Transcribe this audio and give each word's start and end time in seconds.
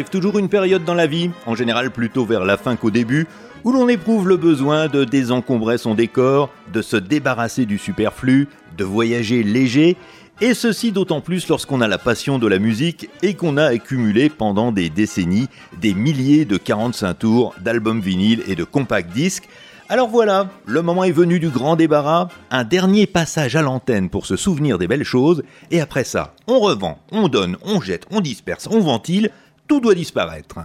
arrive 0.00 0.08
toujours 0.08 0.38
une 0.38 0.48
période 0.48 0.82
dans 0.86 0.94
la 0.94 1.06
vie, 1.06 1.28
en 1.44 1.54
général 1.54 1.90
plutôt 1.90 2.24
vers 2.24 2.46
la 2.46 2.56
fin 2.56 2.74
qu'au 2.74 2.90
début, 2.90 3.26
où 3.64 3.72
l'on 3.72 3.86
éprouve 3.86 4.28
le 4.28 4.38
besoin 4.38 4.88
de 4.88 5.04
désencombrer 5.04 5.76
son 5.76 5.94
décor, 5.94 6.48
de 6.72 6.80
se 6.80 6.96
débarrasser 6.96 7.66
du 7.66 7.76
superflu, 7.76 8.48
de 8.78 8.84
voyager 8.84 9.42
léger, 9.42 9.98
et 10.40 10.54
ceci 10.54 10.90
d'autant 10.90 11.20
plus 11.20 11.46
lorsqu'on 11.48 11.82
a 11.82 11.86
la 11.86 11.98
passion 11.98 12.38
de 12.38 12.46
la 12.46 12.58
musique 12.58 13.10
et 13.20 13.34
qu'on 13.34 13.58
a 13.58 13.64
accumulé 13.64 14.30
pendant 14.30 14.72
des 14.72 14.88
décennies 14.88 15.48
des 15.78 15.92
milliers 15.92 16.46
de 16.46 16.56
45 16.56 17.18
tours, 17.18 17.54
d'albums 17.60 18.00
vinyles 18.00 18.42
et 18.46 18.54
de 18.54 18.64
compact 18.64 19.12
disques. 19.12 19.50
Alors 19.90 20.08
voilà, 20.08 20.48
le 20.64 20.80
moment 20.80 21.04
est 21.04 21.12
venu 21.12 21.40
du 21.40 21.50
grand 21.50 21.76
débarras, 21.76 22.28
un 22.50 22.64
dernier 22.64 23.06
passage 23.06 23.54
à 23.54 23.60
l'antenne 23.60 24.08
pour 24.08 24.24
se 24.24 24.36
souvenir 24.36 24.78
des 24.78 24.88
belles 24.88 25.04
choses, 25.04 25.42
et 25.70 25.82
après 25.82 26.04
ça, 26.04 26.36
on 26.46 26.58
revend, 26.58 26.98
on 27.12 27.28
donne, 27.28 27.58
on 27.64 27.82
jette, 27.82 28.06
on 28.10 28.22
disperse, 28.22 28.66
on 28.70 28.80
ventile, 28.80 29.30
tout 29.70 29.78
doit 29.78 29.94
disparaître. 29.94 30.58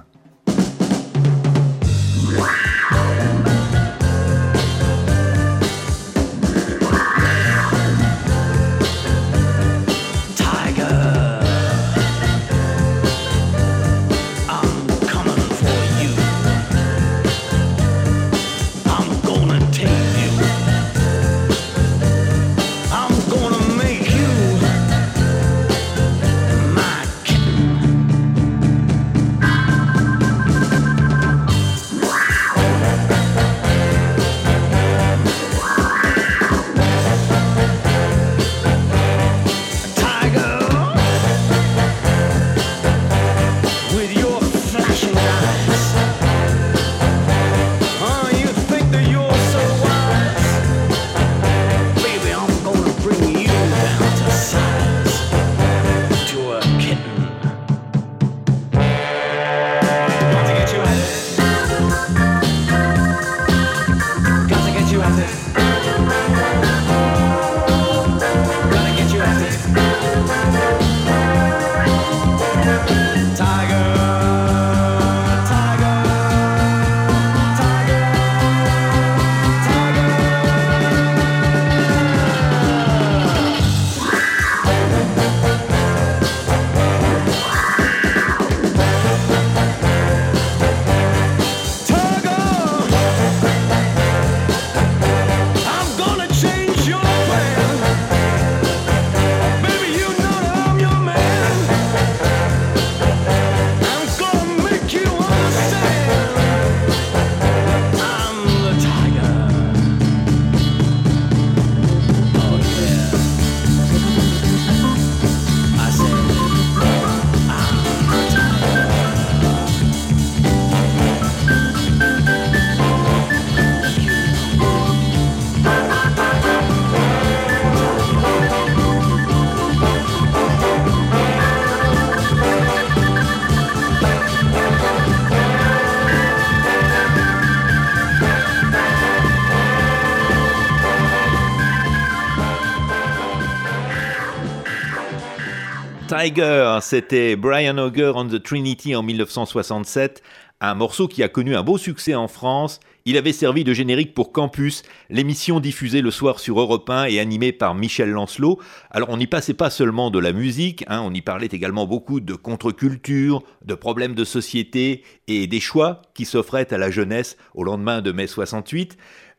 Tiger, 146.25 146.79
c'était 146.81 147.35
Brian 147.35 147.77
Auger 147.77 148.13
on 148.15 148.25
the 148.25 148.41
Trinity 148.41 148.95
en 148.95 149.03
1967, 149.03 150.23
un 150.59 150.73
morceau 150.73 151.07
qui 151.07 151.21
a 151.21 151.29
connu 151.29 151.55
un 151.55 151.61
beau 151.61 151.77
succès 151.77 152.15
en 152.15 152.27
France. 152.27 152.79
Il 153.05 153.15
avait 153.15 153.31
servi 153.31 153.63
de 153.63 153.73
générique 153.73 154.15
pour 154.15 154.31
Campus, 154.31 154.81
l'émission 155.11 155.59
diffusée 155.59 156.01
le 156.01 156.09
soir 156.09 156.39
sur 156.39 156.59
Europe 156.59 156.89
1 156.89 157.05
et 157.05 157.19
animée 157.19 157.51
par 157.51 157.75
Michel 157.75 158.09
Lancelot. 158.09 158.59
Alors 158.89 159.09
on 159.09 159.17
n'y 159.17 159.27
passait 159.27 159.53
pas 159.53 159.69
seulement 159.69 160.09
de 160.09 160.17
la 160.17 160.33
musique, 160.33 160.83
hein, 160.87 161.03
on 161.05 161.13
y 161.13 161.21
parlait 161.21 161.49
également 161.51 161.85
beaucoup 161.85 162.19
de 162.19 162.33
contre-culture, 162.33 163.43
de 163.63 163.75
problèmes 163.75 164.15
de 164.15 164.25
société 164.25 165.03
et 165.27 165.45
des 165.45 165.59
choix 165.59 166.01
qui 166.15 166.25
s'offraient 166.25 166.73
à 166.73 166.79
la 166.79 166.89
jeunesse 166.89 167.37
au 167.53 167.63
lendemain 167.63 168.01
de 168.01 168.11
mai 168.11 168.25
68. 168.25 168.97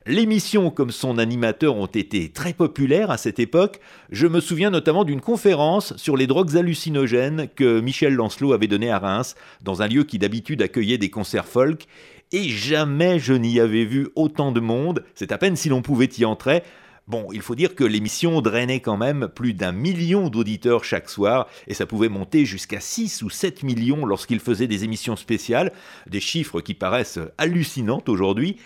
L'émission 0.09 0.71
comme 0.71 0.93
son 0.93 1.19
animateur 1.19 1.75
ont 1.75 1.87
été 1.87 2.29
très 2.29 2.53
populaires 2.53 3.11
à 3.11 3.17
cette 3.17 3.41
époque. 3.41 3.81
Je 4.13 4.29
me 4.29 4.39
souviens 4.39 4.71
notamment 4.71 5.03
d'une 5.03 5.21
conférence 5.21 5.97
sur 5.97 6.17
les 6.17 6.29
drogues 6.29 6.57
hallucinogènes 6.57 7.49
que 7.57 7.81
Michel 7.81 8.15
Lancelot 8.15 8.53
avait 8.53 8.69
donnée 8.69 8.93
à 8.93 9.01
Reims, 9.01 9.35
dans 9.65 9.83
un 9.83 9.89
lieu 9.89 10.05
qui 10.05 10.21
d'habitude 10.21 10.63
accueillait 10.63 10.97
des 10.97 11.11
concerts 11.11 11.49
folk. 11.49 11.87
Et 12.31 12.45
jamais 12.45 13.19
je 13.19 13.33
n'y 13.33 13.59
avais 13.59 13.85
vu 13.85 14.07
autant 14.15 14.53
de 14.53 14.61
monde, 14.61 15.03
c'est 15.17 15.33
à 15.33 15.39
peine 15.39 15.57
si 15.57 15.69
l'on 15.69 15.83
pouvait 15.83 16.09
y 16.17 16.25
entrer. 16.25 16.63
Bon, 17.09 17.27
il 17.33 17.41
faut 17.41 17.57
dire 17.57 17.75
que 17.75 17.85
l'émission 17.85 18.41
drainait 18.41 18.81
quand 18.81 18.97
même 18.97 19.29
plus 19.33 19.55
d'un 19.55 19.73
million 19.73 20.29
d'auditeurs 20.29 20.85
chaque 20.85 21.09
soir, 21.09 21.49
et 21.67 21.75
ça 21.75 21.87
pouvait 21.87 22.09
monter 22.09 22.45
jusqu'à 22.45 22.81
6 22.81 23.23
ou 23.23 23.31
7 23.31 23.65
millions 23.65 24.05
lorsqu'il 24.07 24.39
faisait 24.39 24.67
des 24.69 24.85
émissions 24.85 25.17
spéciales, 25.17 25.73
des 26.09 26.21
chiffres 26.21 26.61
qui 26.61 26.75
paraissent 26.75 27.21
hallucinants 27.39 28.03
aujourd'hui. 28.07 28.57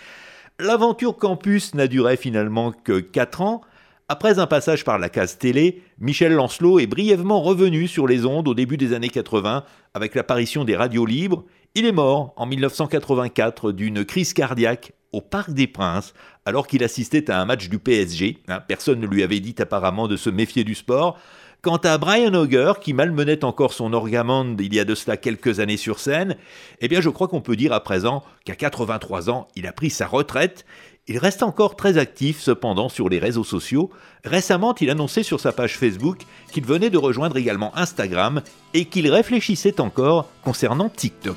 L'aventure 0.61 1.17
campus 1.17 1.75
n'a 1.75 1.87
duré 1.87 2.19
finalement 2.19 2.73
que 2.73 3.01
4 3.01 3.41
ans. 3.41 3.63
Après 4.09 4.39
un 4.39 4.47
passage 4.47 4.85
par 4.85 4.99
la 4.99 5.09
case 5.09 5.39
télé, 5.39 5.83
Michel 5.99 6.35
Lancelot 6.35 6.81
est 6.81 6.87
brièvement 6.87 7.41
revenu 7.41 7.89
sur 7.89 8.07
les 8.07 8.27
ondes 8.27 8.47
au 8.47 8.53
début 8.53 8.77
des 8.77 8.93
années 8.93 9.09
80 9.09 9.65
avec 9.95 10.15
l'apparition 10.15 10.65
des 10.65 10.77
radios 10.77 11.07
libres. 11.07 11.45
Il 11.75 11.87
est 11.87 11.93
mort 11.93 12.35
en 12.37 12.45
1984 12.45 13.73
d'une 13.73 14.05
crise 14.05 14.35
cardiaque 14.35 14.93
au 15.13 15.23
Parc 15.23 15.53
des 15.53 15.67
Princes 15.67 16.13
alors 16.45 16.67
qu'il 16.67 16.85
assistait 16.85 17.31
à 17.31 17.41
un 17.41 17.47
match 17.47 17.71
du 17.71 17.79
PSG. 17.79 18.39
Hein, 18.49 18.61
personne 18.61 19.01
ne 19.01 19.07
lui 19.07 19.23
avait 19.23 19.41
dit 19.41 19.55
apparemment 19.61 20.09
de 20.09 20.17
se 20.17 20.29
méfier 20.29 20.63
du 20.63 20.75
sport. 20.75 21.19
Quant 21.63 21.77
à 21.77 21.99
Brian 21.99 22.33
Auger, 22.33 22.73
qui 22.81 22.95
malmenait 22.95 23.45
encore 23.45 23.75
son 23.75 23.93
orgamande 23.93 24.59
il 24.63 24.75
y 24.75 24.81
a 24.81 24.87
de 24.87 24.95
cela 24.95 25.19
quelques 25.19 25.61
années 25.61 25.77
sur 25.77 25.99
scène, 25.99 26.37
eh 26.81 26.89
bien 26.89 27.03
je 27.03 27.11
crois 27.11 27.29
qu'on 27.29 27.43
peut 27.43 27.57
dire 27.57 27.75
à 27.75 27.81
présent 27.81 28.23
qu'à 28.47 28.55
83 28.55 29.29
ans, 29.29 29.47
il 29.57 29.67
a 29.67 29.73
pris 29.73 29.91
sa 29.91 30.07
retraite. 30.07 30.65
Il 31.07 31.19
reste 31.19 31.43
encore 31.43 31.77
très 31.77 31.99
actif 31.99 32.41
cependant 32.41 32.89
sur 32.89 33.11
les 33.11 33.19
réseaux 33.19 33.45
sociaux. 33.45 33.91
Récemment, 34.25 34.75
il 34.81 34.89
annonçait 34.89 35.23
sur 35.23 35.39
sa 35.39 35.53
page 35.53 35.77
Facebook 35.77 36.23
qu'il 36.51 36.65
venait 36.65 36.89
de 36.89 36.97
rejoindre 36.97 37.37
également 37.37 37.77
Instagram 37.77 38.41
et 38.73 38.87
qu'il 38.87 39.11
réfléchissait 39.11 39.83
encore 39.83 40.31
concernant 40.43 40.89
TikTok. 40.89 41.37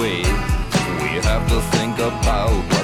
We 0.00 0.22
have 1.28 1.46
to 1.50 1.60
think 1.76 1.98
about 1.98 2.79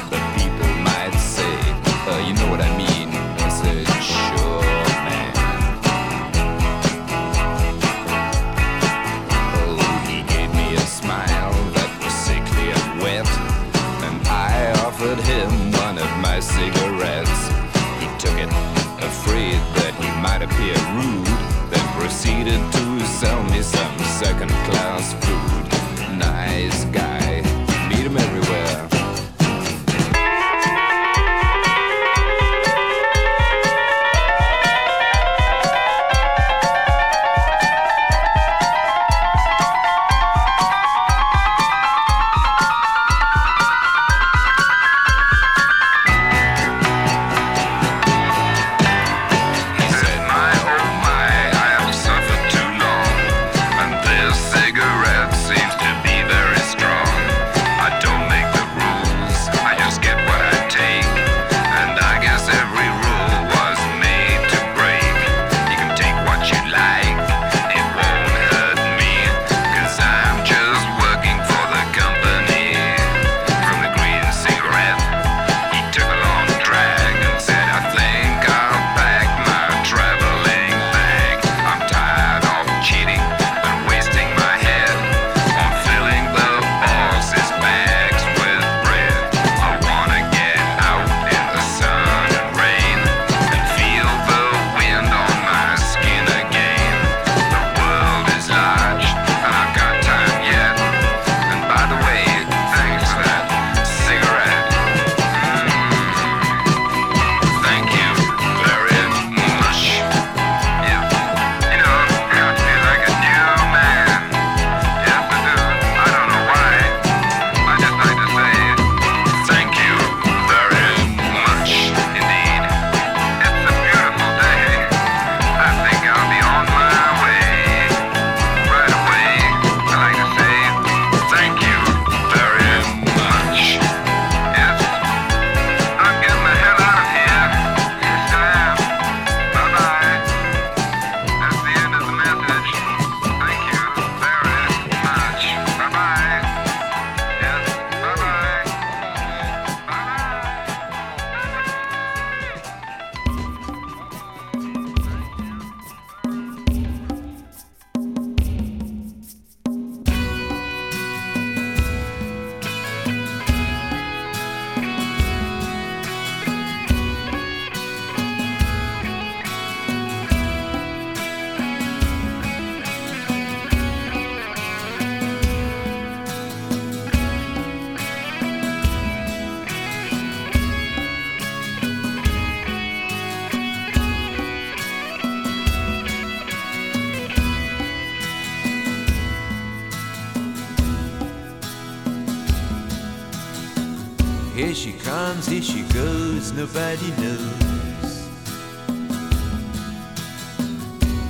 nobody 196.67 197.11
knows 197.23 198.29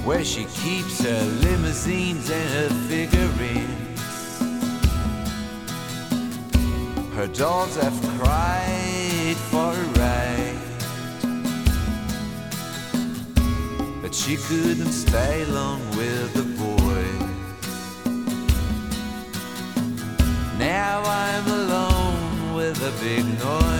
where 0.04 0.24
she 0.24 0.44
keeps 0.44 1.02
her 1.02 1.22
limousines 1.42 2.30
and 2.30 2.48
her 2.50 2.70
figurines. 2.88 4.00
Her 7.14 7.26
dolls 7.26 7.76
have 7.76 8.00
cried 8.18 9.36
for 9.50 9.72
a 9.72 9.86
ride, 10.00 10.58
but 14.00 14.14
she 14.14 14.36
couldn't 14.36 14.92
stay 14.92 15.44
long 15.46 15.80
with 15.96 16.32
the 16.34 16.44
boys. 16.62 17.22
Now 20.58 21.02
I'm 21.04 21.46
alone 21.46 22.54
with 22.54 22.80
a 22.82 22.92
big 23.02 23.24
noise. 23.38 23.75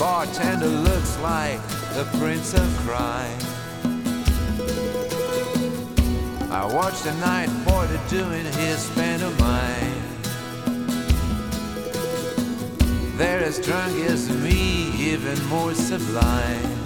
bartender 0.00 0.66
looks 0.66 1.18
like 1.18 1.60
the 1.92 2.08
prince 2.18 2.54
of 2.54 2.66
crime. 2.86 3.38
I 6.50 6.64
watched 6.64 7.04
a 7.04 7.14
night 7.16 7.50
porter 7.66 8.00
doing 8.08 8.46
his 8.46 8.90
pantomime. 8.94 9.92
They're 13.18 13.40
as 13.40 13.58
drunk 13.60 13.94
as 14.06 14.30
me, 14.42 14.90
even 14.96 15.38
more 15.48 15.74
sublime. 15.74 16.78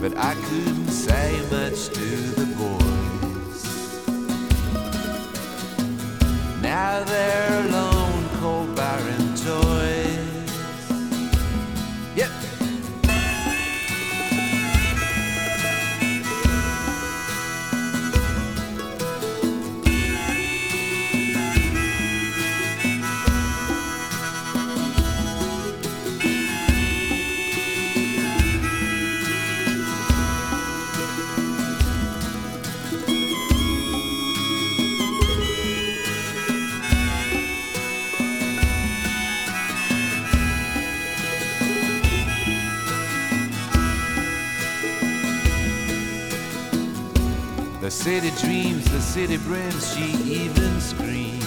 But 0.00 0.16
I 0.16 0.34
couldn't 0.46 0.88
say 0.88 1.38
much 1.50 1.88
to 1.88 2.08
the 2.40 2.46
boys. 2.56 3.60
Now 6.62 7.04
they're 7.04 7.55
city 49.16 49.38
brims, 49.38 49.94
she 49.94 50.12
even 50.30 50.78
screams. 50.78 51.42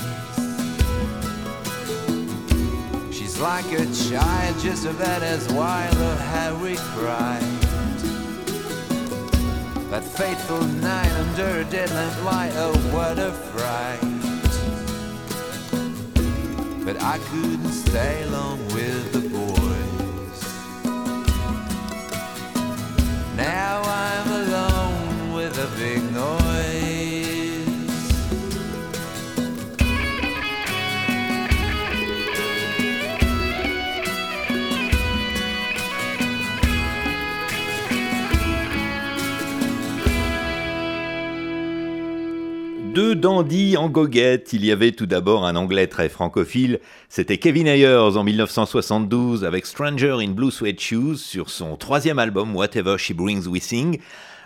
She's 3.15 3.39
like 3.39 3.71
a 3.73 3.85
child, 4.09 4.59
just 4.59 4.85
about 4.85 5.21
as 5.21 5.47
wild 5.53 5.95
as 5.95 6.19
Harry 6.33 6.77
cried. 6.95 7.43
That 9.91 10.03
fateful 10.03 10.63
night 10.63 11.11
under 11.11 11.59
a 11.59 11.63
dead 11.65 11.91
lamp 11.91 12.23
light, 12.23 12.53
oh 12.55 12.73
what 12.91 13.19
a 13.19 13.31
fright. 13.51 14.01
But 16.83 16.99
I 17.03 17.19
couldn't 17.29 17.71
stay 17.71 18.25
long 18.31 18.57
with 18.73 19.13
the 19.13 19.29
boys. 19.29 19.38
Deux 43.19 43.23
dandys 43.23 43.75
en 43.75 43.89
goguette. 43.89 44.53
Il 44.53 44.63
y 44.63 44.71
avait 44.71 44.93
tout 44.93 45.05
d'abord 45.05 45.45
un 45.45 45.57
anglais 45.57 45.87
très 45.87 46.07
francophile. 46.07 46.79
C'était 47.09 47.37
Kevin 47.37 47.67
Ayers 47.67 48.15
en 48.15 48.23
1972 48.23 49.43
avec 49.43 49.65
Stranger 49.65 50.19
in 50.21 50.29
Blue 50.29 50.51
Suede 50.51 50.79
Shoes 50.79 51.17
sur 51.17 51.49
son 51.49 51.75
troisième 51.75 52.17
album 52.17 52.55
Whatever 52.55 52.95
She 52.97 53.11
Brings 53.11 53.45
We 53.45 53.61
Sing. 53.61 53.99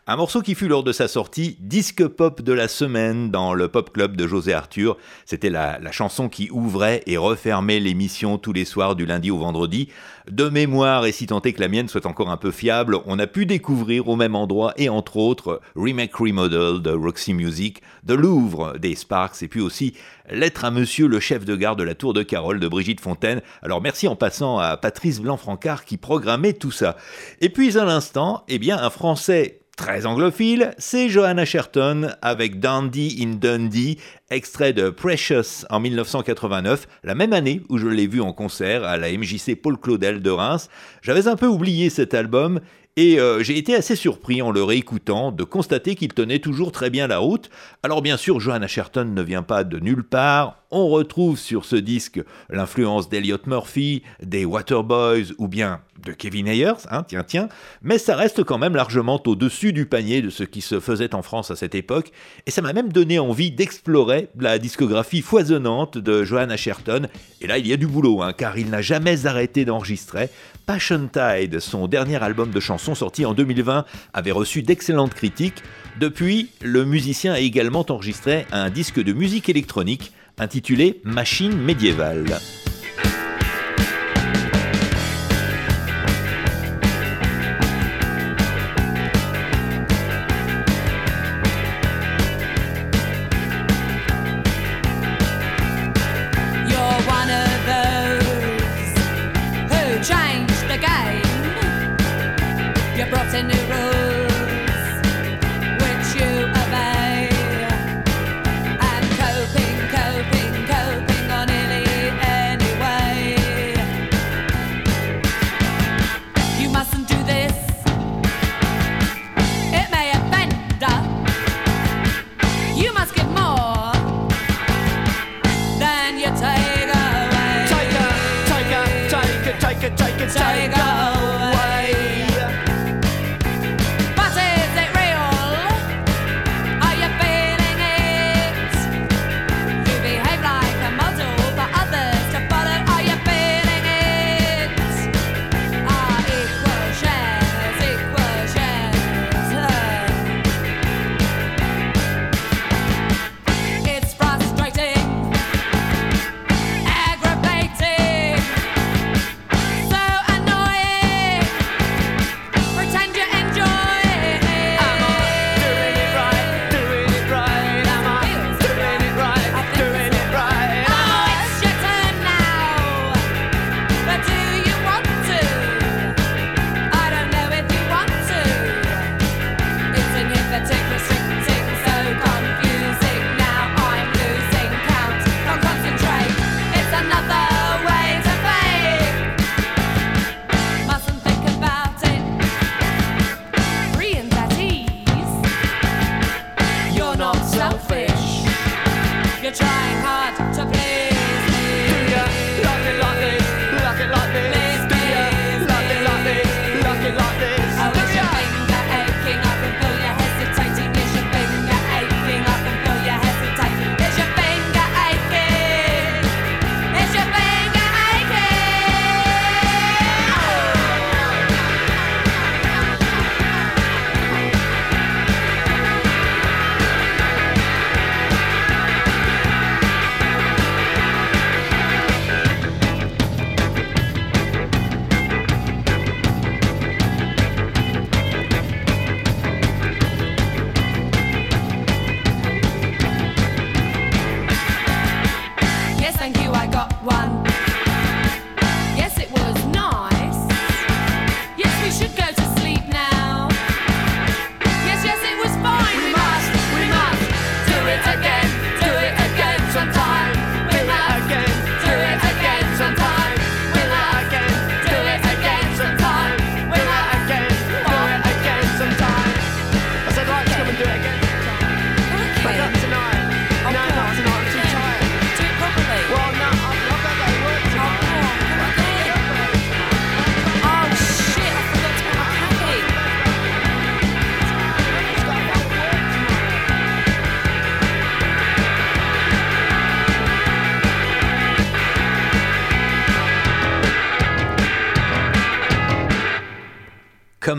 Un 0.06 0.18
morceau 0.18 0.42
qui 0.42 0.54
fut 0.54 0.68
lors 0.68 0.84
de 0.84 0.92
sa 0.92 1.08
sortie 1.08 1.56
disque 1.62 2.06
pop 2.06 2.42
de 2.42 2.52
la 2.52 2.68
semaine 2.68 3.32
dans 3.32 3.54
le 3.54 3.70
pop 3.70 3.90
club 3.90 4.18
de 4.18 4.28
José 4.28 4.52
Arthur. 4.52 4.98
C'était 5.24 5.50
la, 5.50 5.80
la 5.80 5.94
chanson 5.94 6.28
qui 6.28 6.50
ouvrait 6.52 7.04
et 7.08 7.16
refermait 7.16 7.80
l'émission 7.80 8.38
tous 8.38 8.52
les 8.52 8.66
soirs 8.66 8.98
du 8.98 9.06
lundi 9.06 9.32
au 9.32 9.38
vendredi. 9.38 9.88
De 10.30 10.50
mémoire, 10.50 11.06
et 11.06 11.14
si 11.14 11.28
tant 11.28 11.42
est 11.44 11.54
que 11.54 11.62
la 11.62 11.70
mienne 11.70 11.88
soit 11.88 12.06
encore 12.06 12.30
un 12.30 12.36
peu 12.36 12.52
fiable, 12.52 12.98
on 13.06 13.18
a 13.18 13.28
pu 13.28 13.46
découvrir 13.46 14.10
au 14.10 14.18
même 14.18 14.36
endroit 14.36 14.74
et 14.76 14.90
entre 14.90 15.16
autres 15.16 15.62
Remake 15.78 16.16
Remodel 16.16 16.82
de 16.82 16.92
Roxy 16.92 17.34
Music, 17.34 17.82
The 18.06 18.12
Louvre 18.12 18.78
des 18.78 18.96
Sparks 18.96 19.42
et 19.42 19.48
puis 19.48 19.62
aussi 19.62 19.94
Lettre 20.30 20.66
à 20.66 20.72
Monsieur 20.72 21.08
le 21.08 21.22
chef 21.22 21.46
de 21.46 21.56
gare 21.56 21.78
de 21.78 21.84
la 21.84 21.96
Tour 21.96 22.14
de 22.14 22.24
Carole 22.24 22.60
de 22.60 22.68
Brigitte 22.68 23.00
Fontaine. 23.00 23.42
Alors 23.62 23.82
merci 23.82 24.10
en 24.10 24.18
passant 24.18 24.60
à 24.60 24.76
Patrice 24.76 25.22
Blanc-Francard 25.22 25.86
qui 25.86 25.96
programmait 25.96 26.52
tout 26.52 26.72
ça. 26.72 26.98
Et 27.40 27.48
puis 27.48 27.78
à 27.78 27.86
l'instant, 27.86 28.44
eh 28.50 28.60
bien 28.60 28.78
un 28.78 28.90
Français 28.90 29.63
Très 29.76 30.06
anglophile, 30.06 30.76
c'est 30.78 31.10
Johanna 31.10 31.46
Sherton 31.46 32.12
avec 32.22 32.60
Dandy 32.60 33.18
in 33.20 33.38
Dundee, 33.40 33.98
extrait 34.30 34.72
de 34.72 34.92
Precious 34.92 35.66
en 35.72 35.80
1989, 35.80 36.88
la 37.04 37.16
même 37.16 37.34
année 37.34 37.64
où 37.70 37.80
je 37.80 37.88
l'ai 37.88 38.06
vu 38.06 38.22
en 38.22 38.34
concert 38.34 38.84
à 38.84 38.98
la 38.98 39.12
MJC 39.12 39.56
Paul 39.60 39.80
Claudel 39.80 40.22
de 40.22 40.30
Reims. 40.30 40.70
J'avais 41.02 41.28
un 41.28 41.36
peu 41.36 41.48
oublié 41.48 41.90
cet 41.90 42.14
album 42.14 42.60
et 42.96 43.20
euh, 43.20 43.42
j'ai 43.42 43.58
été 43.58 43.76
assez 43.76 43.96
surpris 43.96 44.42
en 44.42 44.52
le 44.52 44.64
réécoutant 44.64 45.32
de 45.32 45.44
constater 45.44 45.96
qu'il 45.96 46.14
tenait 46.14 46.40
toujours 46.40 46.72
très 46.72 46.90
bien 46.90 47.08
la 47.08 47.18
route. 47.18 47.50
Alors 47.82 48.02
bien 48.02 48.18
sûr, 48.18 48.40
Johanna 48.40 48.68
Sherton 48.68 49.06
ne 49.06 49.22
vient 49.24 49.42
pas 49.42 49.64
de 49.64 49.80
nulle 49.80 50.04
part. 50.04 50.58
On 50.70 50.88
retrouve 50.90 51.38
sur 51.38 51.66
ce 51.66 51.76
disque 51.76 52.22
l'influence 52.50 53.10
d'Eliot 53.10 53.38
Murphy, 53.46 54.04
des 54.22 54.46
Waterboys 54.46 55.34
ou 55.38 55.48
bien 55.48 55.82
de 56.04 56.12
Kevin 56.12 56.48
Ayers, 56.48 56.88
hein, 56.90 57.04
tiens, 57.04 57.24
tiens, 57.24 57.48
mais 57.82 57.98
ça 57.98 58.16
reste 58.16 58.44
quand 58.44 58.58
même 58.58 58.76
largement 58.76 59.22
au-dessus 59.26 59.72
du 59.72 59.86
panier 59.86 60.22
de 60.22 60.30
ce 60.30 60.44
qui 60.44 60.60
se 60.60 60.80
faisait 60.80 61.16
en 61.16 61.22
France 61.22 61.50
à 61.52 61.56
cette 61.56 61.76
époque, 61.76 62.12
et 62.46 62.52
ça 62.52 62.62
m'a 62.62 62.74
même 62.74 62.92
donné 62.92 63.20
envie 63.20 63.52
d'explorer 63.52 64.28
la 64.38 64.60
discographie 64.60 65.22
foisonnante 65.22 65.98
de 65.98 66.24
Johanna 66.24 66.58
Sherton, 66.58 67.08
et 67.40 67.48
là 67.48 67.58
il 67.58 67.68
y 67.68 67.72
a 67.72 67.78
du 67.78 67.88
boulot, 67.88 68.22
hein, 68.22 68.34
car 68.34 68.58
il 68.58 68.70
n'a 68.70 68.82
jamais 68.82 69.28
arrêté 69.28 69.64
d'enregistrer. 69.64 70.30
Passion 70.66 71.10
Tide, 71.12 71.60
son 71.60 71.88
dernier 71.88 72.22
album 72.22 72.50
de 72.52 72.60
chansons 72.60 72.83
sorti 72.94 73.26
en 73.26 73.34
2020, 73.34 73.86
avait 74.14 74.32
reçu 74.32 74.62
d'excellentes 74.62 75.14
critiques. 75.14 75.64
Depuis, 76.00 76.50
le 76.62 76.86
musicien 76.86 77.34
a 77.34 77.40
également 77.40 77.86
enregistré 77.90 78.46
un 78.52 78.70
disque 78.70 79.02
de 79.02 79.14
musique 79.14 79.50
électronique 79.50 80.12
intitulé 80.38 81.02
Machine 81.04 81.56
médiévale. 81.56 82.40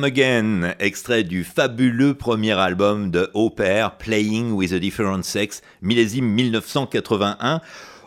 Again, 0.05 0.75
extrait 0.81 1.25
du 1.25 1.45
fabuleux 1.45 2.13
premier 2.13 2.53
album 2.53 3.11
de 3.11 3.31
Au 3.33 3.49
Pair, 3.49 3.97
Playing 3.97 4.53
with 4.53 4.75
a 4.75 4.79
Different 4.79 5.23
Sex, 5.23 5.63
millésime 5.81 6.27
1981. 6.27 7.63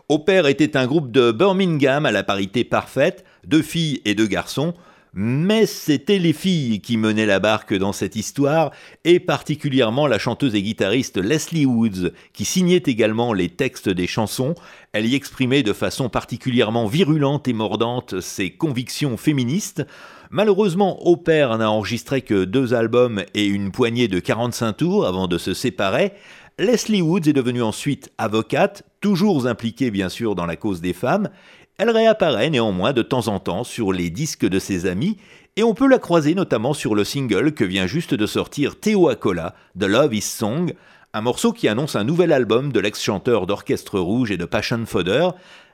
Au 0.07 0.19
Pair 0.19 0.45
était 0.45 0.77
un 0.77 0.85
groupe 0.85 1.11
de 1.11 1.31
Birmingham 1.31 2.05
à 2.05 2.11
la 2.11 2.21
parité 2.21 2.63
parfaite, 2.63 3.25
deux 3.47 3.63
filles 3.63 4.03
et 4.05 4.13
deux 4.13 4.27
garçons, 4.27 4.75
mais 5.13 5.65
c'était 5.65 6.19
les 6.19 6.33
filles 6.33 6.81
qui 6.81 6.97
menaient 6.97 7.25
la 7.25 7.39
barque 7.39 7.73
dans 7.73 7.93
cette 7.93 8.15
histoire, 8.15 8.69
et 9.03 9.19
particulièrement 9.19 10.05
la 10.05 10.19
chanteuse 10.19 10.53
et 10.53 10.61
guitariste 10.61 11.17
Leslie 11.17 11.65
Woods, 11.65 12.11
qui 12.31 12.45
signait 12.45 12.83
également 12.85 13.33
les 13.33 13.49
textes 13.49 13.89
des 13.89 14.05
chansons. 14.05 14.53
Elle 14.93 15.07
y 15.07 15.15
exprimait 15.15 15.63
de 15.63 15.73
façon 15.73 16.09
particulièrement 16.09 16.85
virulente 16.85 17.47
et 17.47 17.53
mordante 17.53 18.21
ses 18.21 18.51
convictions 18.51 19.17
féministes. 19.17 19.83
Malheureusement, 20.29 21.07
Opère 21.07 21.57
n'a 21.57 21.71
enregistré 21.71 22.21
que 22.21 22.43
deux 22.43 22.73
albums 22.73 23.23
et 23.33 23.45
une 23.45 23.71
poignée 23.71 24.07
de 24.07 24.19
45 24.19 24.73
tours 24.73 25.07
avant 25.07 25.27
de 25.27 25.37
se 25.37 25.53
séparer. 25.53 26.11
Leslie 26.59 27.01
Woods 27.01 27.29
est 27.29 27.33
devenue 27.33 27.61
ensuite 27.61 28.11
avocate, 28.17 28.83
toujours 28.99 29.47
impliquée 29.47 29.89
bien 29.89 30.09
sûr 30.09 30.35
dans 30.35 30.45
la 30.45 30.55
cause 30.55 30.81
des 30.81 30.93
femmes, 30.93 31.29
elle 31.77 31.91
réapparaît 31.91 32.49
néanmoins 32.49 32.91
de 32.91 33.03
temps 33.03 33.27
en 33.27 33.39
temps 33.39 33.63
sur 33.63 33.93
les 33.93 34.09
disques 34.09 34.47
de 34.47 34.57
ses 34.57 34.87
amis, 34.87 35.17
et 35.55 35.63
on 35.63 35.75
peut 35.75 35.87
la 35.87 35.99
croiser 35.99 36.33
notamment 36.33 36.73
sur 36.73 36.95
le 36.95 37.03
single 37.03 37.53
que 37.53 37.63
vient 37.63 37.87
juste 37.87 38.15
de 38.15 38.25
sortir 38.25 38.79
Théo 38.79 39.09
Acola, 39.09 39.55
The 39.79 39.83
Love 39.83 40.15
Is 40.15 40.21
Song, 40.21 40.73
un 41.17 41.21
morceau 41.21 41.51
qui 41.51 41.67
annonce 41.67 41.95
un 41.95 42.03
nouvel 42.03 42.31
album 42.31 42.71
de 42.71 42.79
l'ex-chanteur 42.79 43.47
d'Orchestre 43.47 43.99
Rouge 43.99 44.29
et 44.29 44.37
de 44.37 44.45
Passion 44.45 44.85
Fodder. 44.85 45.29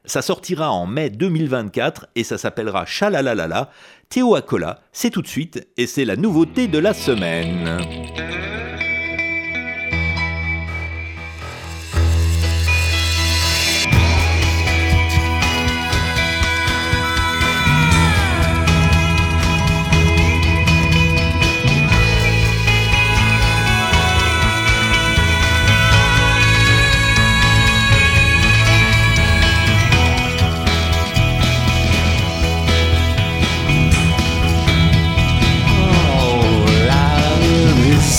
Ça 0.06 0.22
sortira 0.22 0.72
en 0.72 0.86
mai 0.86 1.10
2024 1.10 2.08
et 2.16 2.24
ça 2.24 2.38
s'appellera 2.38 2.86
Chalalalala. 2.86 3.70
Théo 4.08 4.36
Acola, 4.36 4.80
c'est 4.94 5.10
tout 5.10 5.22
de 5.22 5.28
suite 5.28 5.68
et 5.76 5.86
c'est 5.86 6.06
la 6.06 6.16
nouveauté 6.16 6.68
de 6.68 6.80
la 6.80 6.94
semaine. 6.94 7.78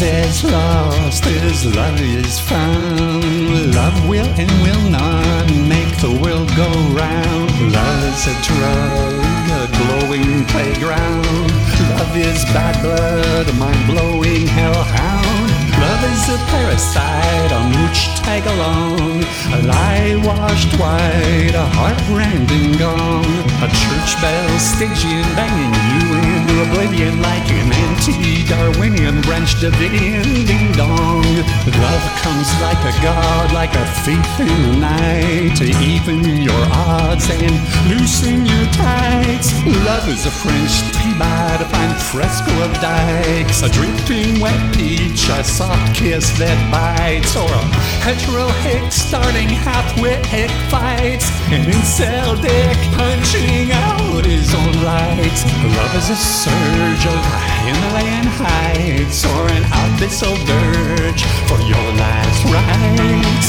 Is 0.05 0.45
lost 0.45 1.25
as 1.27 1.65
love 1.75 2.01
is 2.01 2.39
found. 2.39 3.75
Love 3.75 4.09
will 4.09 4.29
and 4.37 4.51
will 4.63 4.91
not 4.91 5.47
make 5.67 5.97
the 5.99 6.13
world 6.23 6.49
go 6.57 6.69
round. 6.93 7.51
Love 7.73 8.03
is 8.13 8.27
a 8.29 8.37
drug, 8.45 9.15
a 9.49 9.65
glowing 9.81 10.45
playground. 10.53 11.49
Love 11.97 12.17
is 12.17 12.45
bad 12.53 12.77
blood, 12.83 13.49
a 13.49 13.53
mind 13.55 13.87
blowing 13.87 14.47
hellhound. 14.47 15.49
Love 15.81 16.05
is 16.13 16.29
a 16.29 16.39
parasite 16.53 17.53
on 17.53 17.69
which 17.83 18.01
tag 18.21 18.45
along. 18.47 19.25
A 19.57 19.61
lie 19.65 20.17
washed 20.25 20.73
white, 20.79 21.55
a 21.55 21.67
heart 21.77 22.01
rending 22.13 22.77
gone. 22.79 23.37
A 23.65 23.69
church 23.73 24.11
bell 24.21 24.59
Stygian 24.59 25.25
banging 25.35 25.75
you 25.89 26.05
into 26.25 26.55
oblivion 26.69 27.23
like 27.23 27.49
an 27.51 27.73
anti-Darwinian 28.07 29.21
branch 29.23 29.55
Davidian 29.57 30.47
ding 30.47 30.73
dong. 30.73 31.25
Love 31.25 32.05
comes 32.21 32.49
like 32.61 32.79
a 32.85 32.93
god, 33.03 33.53
like 33.53 33.75
a 33.75 33.85
thief 34.05 34.41
in 34.41 34.47
the 34.47 34.77
night 34.79 35.57
to 35.57 35.65
even 35.81 36.43
your 36.43 36.65
odds 36.73 37.31
and 37.31 37.55
loosen 37.89 38.45
your 38.45 38.67
tights. 38.73 39.53
Love 39.89 40.09
is 40.09 40.27
a 40.27 40.31
French 40.31 40.83
tea 40.93 41.19
by 41.19 41.57
a 41.61 41.65
fine 41.65 41.95
fresco 42.13 42.53
of 42.63 42.73
dikes, 42.81 43.63
a 43.63 43.71
drifting 43.71 44.39
wet 44.41 44.75
peach, 44.75 45.29
a 45.31 45.43
soft 45.43 45.97
kiss 45.97 46.31
that 46.39 46.59
bites, 46.71 47.37
or 47.37 47.49
a 47.49 47.65
hetero 48.05 48.49
hick 48.65 48.93
starting 48.93 49.49
half-wit 49.49 50.25
hick 50.27 50.51
fights, 50.69 51.31
an 51.49 51.65
incel 51.73 52.37
dick 52.41 52.77
punching 52.93 53.73
out 53.73 54.25
his 54.25 54.55
own 54.55 54.75
lights. 54.85 55.45
Love 55.65 55.97
is 55.97 56.11
a 56.11 56.17
surge 56.17 57.07
of 57.07 57.55
Himalayan 57.95 58.27
heights, 58.27 59.25
or 59.25 59.47
an 59.55 59.63
abyssal 59.71 60.35
dirge 60.51 61.23
for 61.47 61.61
your 61.63 61.87
last 61.95 62.43
rites. 62.51 63.49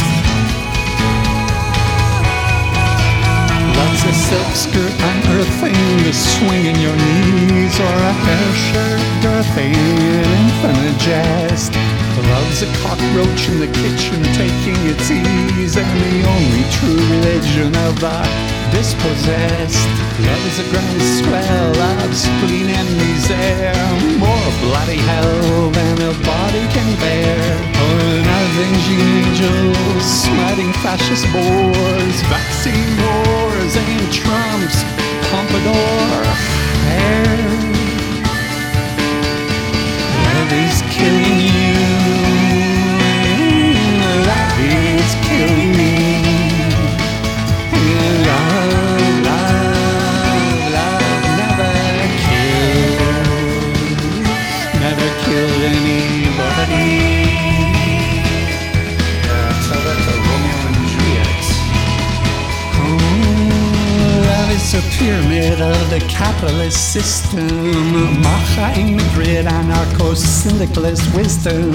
Love's 3.74 4.04
a 4.06 4.14
silk 4.14 4.54
skirt 4.54 4.94
unearthing 5.02 5.74
the 6.06 6.14
swing 6.14 6.66
in 6.70 6.78
your 6.78 6.94
knees, 6.94 7.80
or 7.80 7.96
a 8.06 8.14
hair 8.14 8.54
shirt 8.70 9.02
girthing 9.26 9.74
an 9.74 10.30
infinite 10.38 11.00
jest. 11.02 11.74
Love's 12.30 12.62
a 12.62 12.70
cockroach 12.86 13.50
in 13.50 13.60
the 13.60 13.72
kitchen 13.74 14.22
taking 14.38 14.78
its 14.86 15.10
ease, 15.10 15.76
and 15.76 15.90
the 16.06 16.22
only 16.30 16.64
true 16.70 17.02
religion 17.18 17.76
of 17.88 18.00
the 18.00 18.55
dispossessed. 18.76 19.88
Love 20.20 20.44
is 20.52 20.60
a 20.60 20.68
grand 20.70 21.02
swell 21.18 21.76
of 22.04 22.12
spleen 22.14 22.68
and 22.80 22.90
misere, 23.00 23.72
more 24.20 24.52
bloody 24.64 25.00
hell 25.10 25.70
than 25.72 25.96
a 26.12 26.14
body 26.32 26.66
can 26.76 26.90
bear. 27.00 27.40
An 27.88 28.26
avenging 28.42 29.02
angel, 29.20 29.74
smiting 30.02 30.72
fascist 30.84 31.26
bores, 31.32 32.18
vaccine 32.34 32.92
wars 33.04 33.74
and 33.82 33.96
Trump's 34.12 34.80
pompadour 35.28 36.24
hair. 36.88 37.28
Love 40.26 40.52
is 40.64 40.78
killing 40.96 41.40
you. 41.48 41.65
Pyramid 65.06 65.62
er 65.62 65.72
of 65.72 65.90
the 65.92 66.00
capitalist 66.10 66.94
system. 66.94 68.22
Macha 68.26 68.68
in 68.80 68.96
Madrid, 68.96 69.46
anarcho-syndicalist 69.46 71.06
wisdom. 71.16 71.72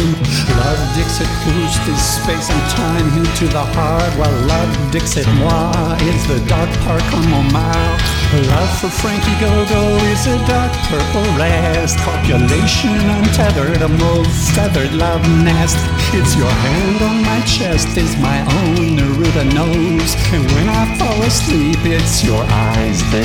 Love 0.61 0.83
Dixit 0.97 1.31
pushed 1.45 1.85
his 1.90 2.03
space 2.16 2.49
and 2.51 2.64
time 2.75 3.07
into 3.21 3.47
the 3.57 3.64
heart, 3.77 4.12
while 4.19 4.37
love 4.53 4.73
Dixit 4.90 5.29
moi 5.38 5.95
is 6.11 6.23
the 6.27 6.40
dark 6.49 6.71
park 6.85 7.07
on 7.14 7.25
Montmartre. 7.31 8.21
Love 8.55 8.73
for 8.81 8.90
Frankie 9.03 9.38
Go-Go 9.43 9.83
is 10.14 10.27
a 10.27 10.38
dark 10.47 10.73
purple 10.90 11.27
rest. 11.38 11.99
Copulation 11.99 12.99
untethered, 13.16 13.83
a 13.83 13.88
mold 13.88 14.31
feathered 14.55 14.93
love 14.93 15.23
nest. 15.45 15.79
It's 16.19 16.35
your 16.35 16.55
hand 16.66 16.99
on 17.09 17.23
my 17.23 17.40
chest, 17.47 17.97
is 17.97 18.12
my 18.19 18.38
own 18.59 18.99
Neruda 18.99 19.45
nose. 19.55 20.12
And 20.35 20.45
when 20.55 20.69
I 20.69 20.83
fall 20.99 21.21
asleep, 21.23 21.79
it's 21.83 22.25
your 22.25 22.43
eyes 22.71 23.03
that 23.11 23.19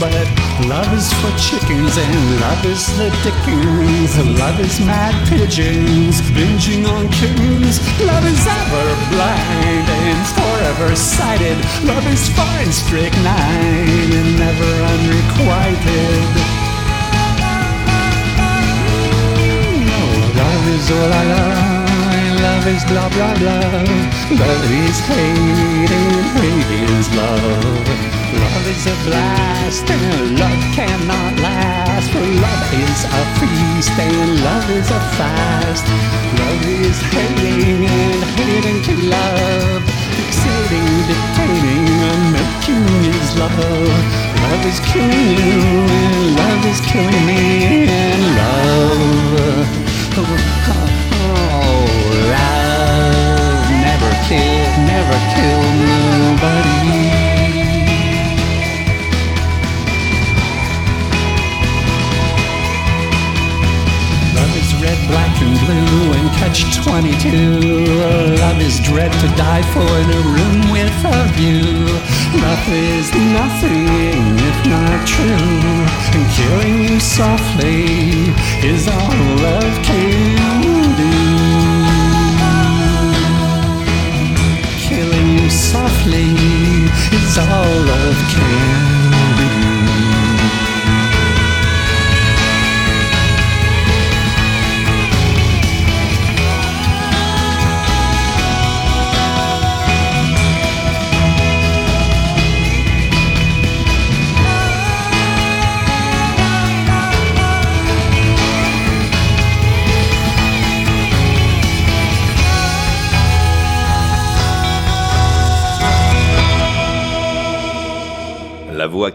But 0.00 0.12
love 0.68 0.92
is 0.94 1.12
for 1.14 1.32
chickens, 1.36 1.96
and 1.98 2.40
love 2.40 2.64
is 2.66 2.86
the 2.98 3.10
dickens. 3.24 4.16
Love 4.38 4.60
is 4.60 4.78
mad 4.80 5.14
pigeons, 5.28 6.20
binging 6.30 6.86
on 6.86 7.08
kittens. 7.08 7.80
Love 8.00 8.24
is 8.24 8.46
ever 8.46 8.86
blind 9.10 9.88
and 9.88 10.26
forever 10.38 10.94
sighted. 10.94 11.58
Love 11.84 12.06
is 12.06 12.28
fine, 12.28 12.70
strychnine, 12.70 14.12
and 14.20 14.38
never 14.38 14.70
unrequited. 14.92 16.22
No, 19.90 20.02
love 20.38 20.68
is 20.68 20.90
all 20.92 21.12
I 21.12 21.24
love. 21.24 21.77
Love 22.58 22.74
is 22.74 22.84
blah 22.90 23.08
blah 23.10 23.34
blah. 23.38 23.86
Love 24.34 24.70
is 24.82 24.98
hate 25.06 25.92
and 25.94 26.26
hate 26.34 26.90
is 26.90 27.06
love. 27.14 27.86
Love 28.34 28.66
is 28.66 28.84
a 28.84 28.96
blast 29.06 29.88
and 29.88 30.40
love 30.40 30.62
cannot 30.74 31.38
last. 31.38 32.10
For 32.10 32.18
love 32.18 32.74
is 32.74 33.00
a 33.20 33.22
feast 33.38 33.94
and 33.94 34.42
love 34.42 34.68
is 34.74 34.90
a 34.90 35.00
fast. 35.14 35.86
Love 36.40 36.66
is 36.82 36.98
hating 37.14 37.86
and 37.86 38.24
hating 38.34 38.82
to 38.88 38.94
love. 39.06 39.82
Fixating, 40.18 40.90
dictating, 41.06 41.86
and 42.10 42.22
making 42.34 42.86
is 43.14 43.38
love. 43.38 43.54
Love 44.42 44.66
is 44.66 44.80
killing 44.90 45.30
you, 45.46 45.62
and 46.02 46.34
love 46.34 46.66
is 46.66 46.80
killing 46.90 47.24
me, 47.24 47.86
and 47.86 48.22
love. 48.34 49.88
Oh, 50.20 50.26
oh, 50.26 50.97
love 52.34 53.70
never 53.88 54.10
kill, 54.28 54.68
never 54.86 55.16
kill 55.34 55.62
nobody. 55.86 56.78
Love 64.34 64.54
is 64.56 64.70
red, 64.82 65.00
black, 65.08 65.34
and 65.42 65.54
blue, 65.64 66.12
and 66.18 66.28
catch 66.38 66.60
22. 66.84 68.36
Love 68.38 68.60
is 68.60 68.80
dread 68.80 69.12
to 69.12 69.28
die 69.36 69.62
for 69.72 69.88
in 70.02 70.08
a 70.10 70.22
room 70.34 70.72
with 70.72 70.96
a 71.04 71.20
view. 71.36 72.18
Love 72.40 72.68
is 72.68 73.12
nothing 73.14 74.38
if 74.50 74.66
not 74.66 75.06
true, 75.06 75.86
and 76.14 76.24
killing 76.36 76.82
you 76.82 77.00
softly 77.00 78.34
is 78.62 78.86
all 78.86 79.14
love 79.42 79.84
can 79.84 80.77
all 87.38 87.90
over 87.90 88.24
King. 88.30 88.67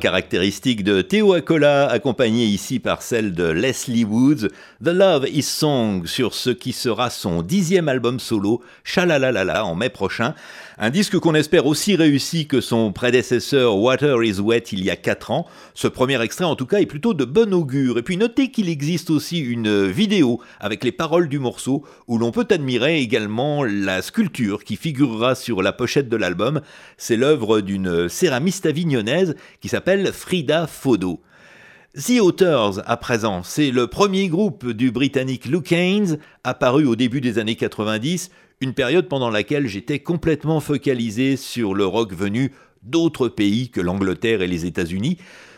Caractéristique 0.04 0.84
de 0.84 1.02
Théo 1.02 1.32
Acola, 1.32 1.88
accompagnée 1.90 2.44
ici 2.44 2.80
par 2.80 3.02
celle 3.02 3.34
de 3.34 3.46
Leslie 3.46 4.04
Woods, 4.04 4.50
The 4.84 4.90
Love 4.90 5.30
is 5.30 5.44
Song, 5.44 6.06
sur 6.08 6.34
ce 6.34 6.50
qui 6.50 6.74
sera 6.74 7.10
son 7.10 7.42
dixième 7.42 7.88
album 7.88 8.20
solo, 8.20 8.62
Chalalalala, 8.84 9.64
en 9.64 9.76
mai 9.76 9.88
prochain. 9.88 10.36
Un 10.80 10.90
disque 10.90 11.20
qu'on 11.20 11.36
espère 11.36 11.68
aussi 11.68 11.96
réussi 11.96 12.48
que 12.48 12.60
son 12.60 12.92
prédécesseur 12.92 13.78
Water 13.78 14.24
is 14.24 14.40
Wet 14.40 14.64
il 14.72 14.84
y 14.84 14.90
a 14.90 14.96
4 14.96 15.30
ans. 15.30 15.46
Ce 15.76 15.88
premier 15.88 16.20
extrait 16.20 16.46
en 16.46 16.56
tout 16.56 16.66
cas 16.66 16.80
est 16.80 16.88
plutôt 16.88 17.14
de 17.14 17.26
bon 17.26 17.54
augure. 17.54 18.00
Et 18.00 18.02
puis 18.02 18.18
notez 18.18 18.50
qu'il 18.50 18.70
existe 18.70 19.12
aussi 19.12 19.38
une 19.38 19.86
vidéo 19.86 20.42
avec 20.60 20.84
les 20.84 20.92
paroles 20.92 21.30
du 21.30 21.38
morceau 21.38 21.84
où 22.08 22.18
l'on 22.18 22.32
peut 22.32 22.48
admirer 22.50 23.00
également 23.02 23.64
la 23.64 24.02
sculpture 24.02 24.64
qui 24.64 24.76
figurera 24.76 25.36
sur 25.36 25.62
la 25.62 25.74
pochette 25.74 26.10
de 26.10 26.18
l'album. 26.18 26.62
C'est 26.98 27.18
l'œuvre 27.18 27.62
d'une 27.62 28.10
céramiste 28.10 28.66
avignonnaise 28.66 29.36
qui 29.62 29.70
s'appelle 29.70 30.12
Frida 30.12 30.66
Fodo. 30.66 31.22
The 31.96 32.20
Authors, 32.20 32.82
à 32.88 32.98
présent, 32.98 33.44
c'est 33.44 33.70
le 33.70 33.86
premier 33.86 34.28
groupe 34.28 34.72
du 34.72 34.90
britannique 34.90 35.46
Luke 35.46 35.72
Haynes, 35.72 36.18
apparu 36.44 36.88
au 36.88 36.96
début 36.96 37.22
des 37.22 37.38
années 37.38 37.56
90, 37.56 38.32
une 38.64 38.74
période 38.74 39.10
pendant 39.10 39.30
laquelle 39.30 39.68
j'étais 39.68 40.00
complètement 40.00 40.62
focalisé 40.62 41.36
sur 41.36 41.74
le 41.74 41.86
rock 41.86 42.14
venu 42.14 42.54
d'autres 42.82 43.28
pays 43.28 43.70
que 43.70 43.82
l'Angleterre 43.82 44.42
et 44.42 44.48
les 44.48 44.66
États-Unis, 44.66 45.18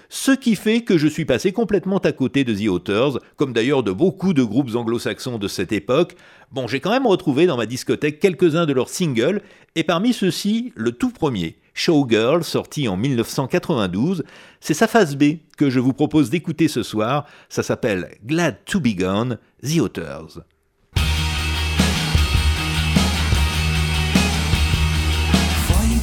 ce 0.10 0.32
qui 0.32 0.56
fait 0.56 0.82
que 0.82 0.98
je 0.98 1.08
suis 1.08 1.26
passé 1.26 1.52
complètement 1.52 2.00
à 2.00 2.12
côté 2.12 2.44
de 2.44 2.54
The 2.54 2.68
Authors, 2.68 3.20
comme 3.36 3.54
d'ailleurs 3.54 3.84
de 3.84 3.92
beaucoup 3.92 4.34
de 4.34 4.44
groupes 4.44 4.76
anglo-saxons 4.76 5.38
de 5.38 5.48
cette 5.48 5.72
époque. 5.72 6.16
Bon, 6.52 6.68
j'ai 6.68 6.80
quand 6.80 6.92
même 6.92 7.08
retrouvé 7.08 7.46
dans 7.46 7.58
ma 7.58 7.66
discothèque 7.68 8.20
quelques-uns 8.20 8.66
de 8.66 8.74
leurs 8.74 8.90
singles, 8.90 9.42
et 9.76 9.84
parmi 9.84 10.12
ceux-ci, 10.12 10.74
le 10.76 10.92
tout 10.92 11.12
premier, 11.12 11.58
Showgirl, 11.76 12.44
sorti 12.44 12.88
en 12.88 12.98
1992. 12.98 14.24
C'est 14.62 14.74
sa 14.74 14.88
phase 14.88 15.16
B 15.16 15.38
que 15.58 15.70
je 15.70 15.80
vous 15.80 15.94
propose 15.94 16.30
d'écouter 16.32 16.68
ce 16.68 16.82
soir. 16.82 17.28
Ça 17.50 17.62
s'appelle 17.62 18.18
Glad 18.26 18.64
to 18.66 18.80
Be 18.80 18.96
Gone, 18.96 19.38
The 19.62 19.80
Authors. 19.80 20.40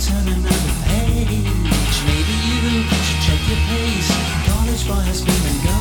Turn 0.02 0.26
another 0.26 0.74
page, 0.82 1.94
maybe 2.06 2.34
you 2.48 2.82
should 3.06 3.20
check 3.22 3.40
your 3.46 3.58
pace. 3.70 4.10
College 4.48 4.88
boy 4.88 5.02
has 5.06 5.22
been 5.22 5.46
and 5.46 5.64
gone. 5.64 5.71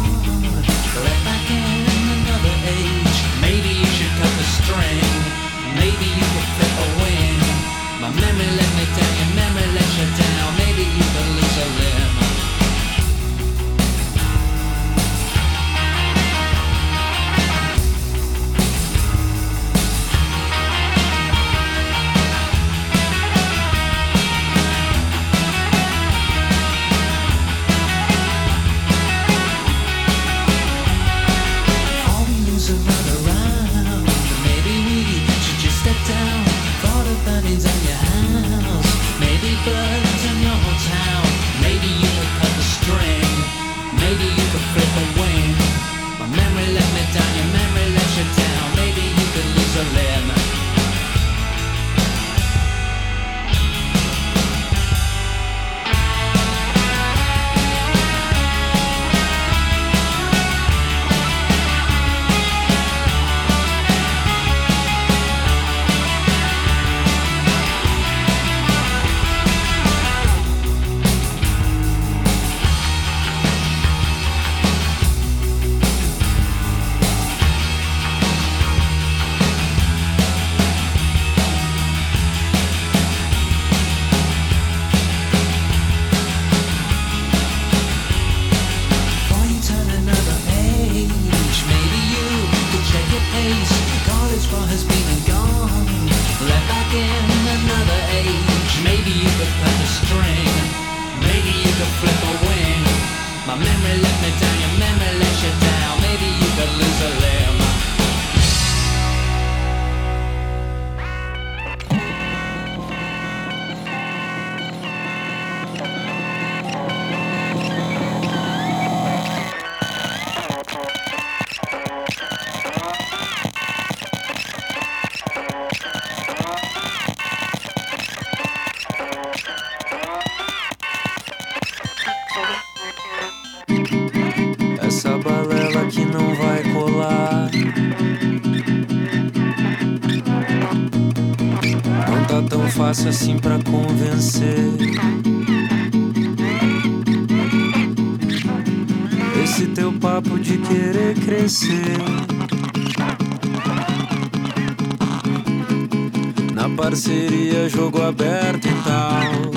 Na 156.54 156.70
parceria, 156.70 157.68
jogo 157.68 158.02
aberto 158.02 158.70
e 158.70 158.74
tal. 158.86 159.52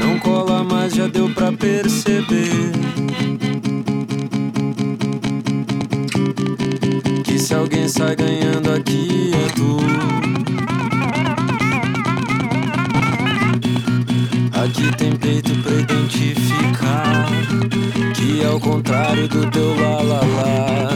Não 0.00 0.18
cola 0.20 0.62
mais, 0.62 0.94
já 0.94 1.08
deu 1.08 1.28
pra 1.30 1.50
perceber. 1.50 2.70
Que 7.24 7.36
se 7.36 7.52
alguém 7.52 7.88
sai 7.88 8.14
ganhando 8.14 8.70
aqui 8.74 9.32
é 9.34 9.48
tu. 9.56 10.25
Do 19.24 19.50
teu 19.50 19.74
lá 19.80 20.02
lá 20.02 20.20
lá. 20.20 20.88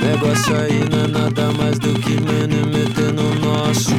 Negócio 0.00 0.56
aí 0.56 0.80
não 0.90 1.04
é 1.04 1.06
nada 1.06 1.52
mais 1.52 1.78
do 1.78 1.92
que 2.00 2.18
mene 2.20 2.64
meter 2.66 3.12
no 3.12 3.34
nosso. 3.34 3.94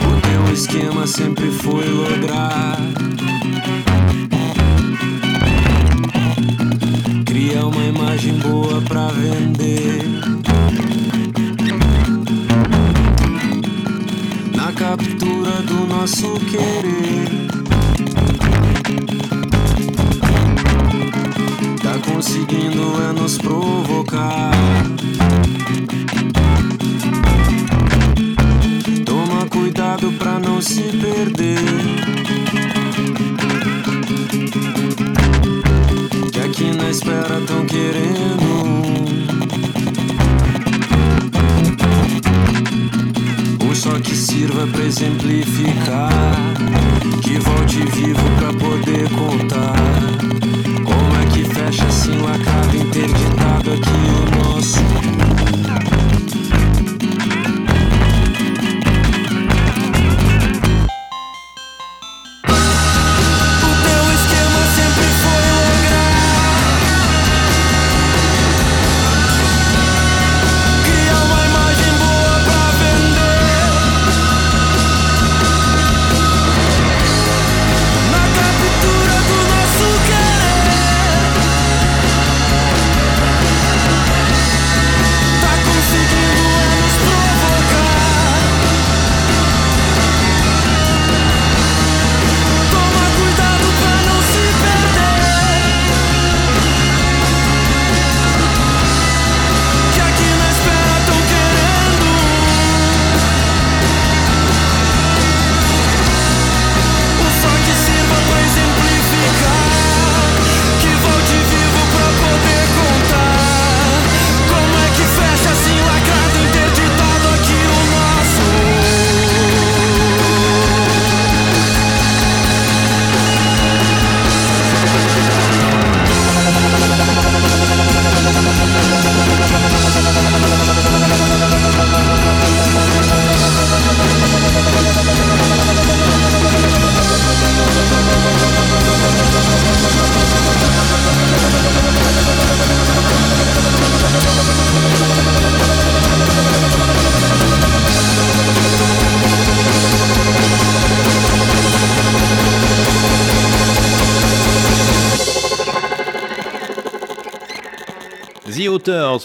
O 0.00 0.20
teu 0.22 0.54
esquema 0.54 1.06
sempre 1.06 1.50
foi 1.50 1.86
lograr 1.86 2.93
nosso 16.04 16.34
querer. 16.50 17.24
Tá 21.82 22.12
conseguindo 22.12 22.82
é 23.08 23.12
nos 23.18 23.38
provocar. 23.38 24.50
Toma 29.06 29.46
cuidado 29.48 30.12
pra 30.18 30.38
não 30.38 30.60
se 30.60 30.82
perder 30.82 31.33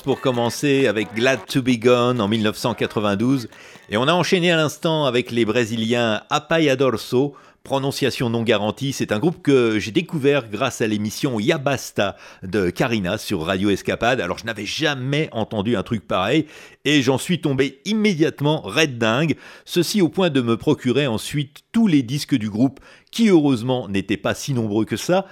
Pour 0.06 0.22
commencer 0.22 0.88
avec 0.88 1.14
Glad 1.14 1.46
to 1.46 1.62
Be 1.62 1.78
Gone 1.78 2.22
en 2.22 2.30
1992 2.30 3.50
et 3.90 3.98
on 3.98 4.08
a 4.08 4.14
enchaîné 4.14 4.54
à 4.54 4.56
l'instant 4.56 5.04
avec 5.04 5.32
les 5.32 5.44
Brésiliens 5.44 6.22
Apaiadorso, 6.30 7.36
prononciation 7.64 8.30
non 8.30 8.44
garantie, 8.44 8.94
c'est 8.94 9.12
un 9.12 9.20
groupe 9.20 9.42
que 9.42 9.78
j'ai 9.78 9.92
découvert 9.92 10.50
grâce 10.50 10.80
à 10.80 10.88
l'émission 10.88 11.42
Yabasta 11.42 12.16
de 12.42 12.70
Karina 12.70 13.18
sur 13.18 13.42
Radio 13.42 13.70
Escapade. 13.70 14.22
Alors 14.22 14.38
je 14.38 14.46
n'avais 14.46 14.66
jamais 14.66 15.28
entendu 15.34 15.76
un 15.76 15.84
truc 15.84 16.08
pareil 16.08 16.46
et 16.86 17.02
j'en 17.02 17.18
suis 17.18 17.42
tombé 17.42 17.82
immédiatement 17.84 18.62
red 18.62 18.98
dingue, 18.98 19.36
ceci 19.66 20.02
au 20.02 20.08
point 20.08 20.30
de 20.30 20.40
me 20.40 20.56
procurer 20.56 21.06
ensuite 21.06 21.64
tous 21.74 21.88
les 21.88 22.02
disques 22.02 22.36
du 22.36 22.50
groupe 22.50 22.80
qui 23.12 23.28
heureusement 23.28 23.90
n'étaient 23.90 24.16
pas 24.16 24.36
si 24.36 24.54
nombreux 24.54 24.86
que 24.86 24.96
ça. 24.96 25.26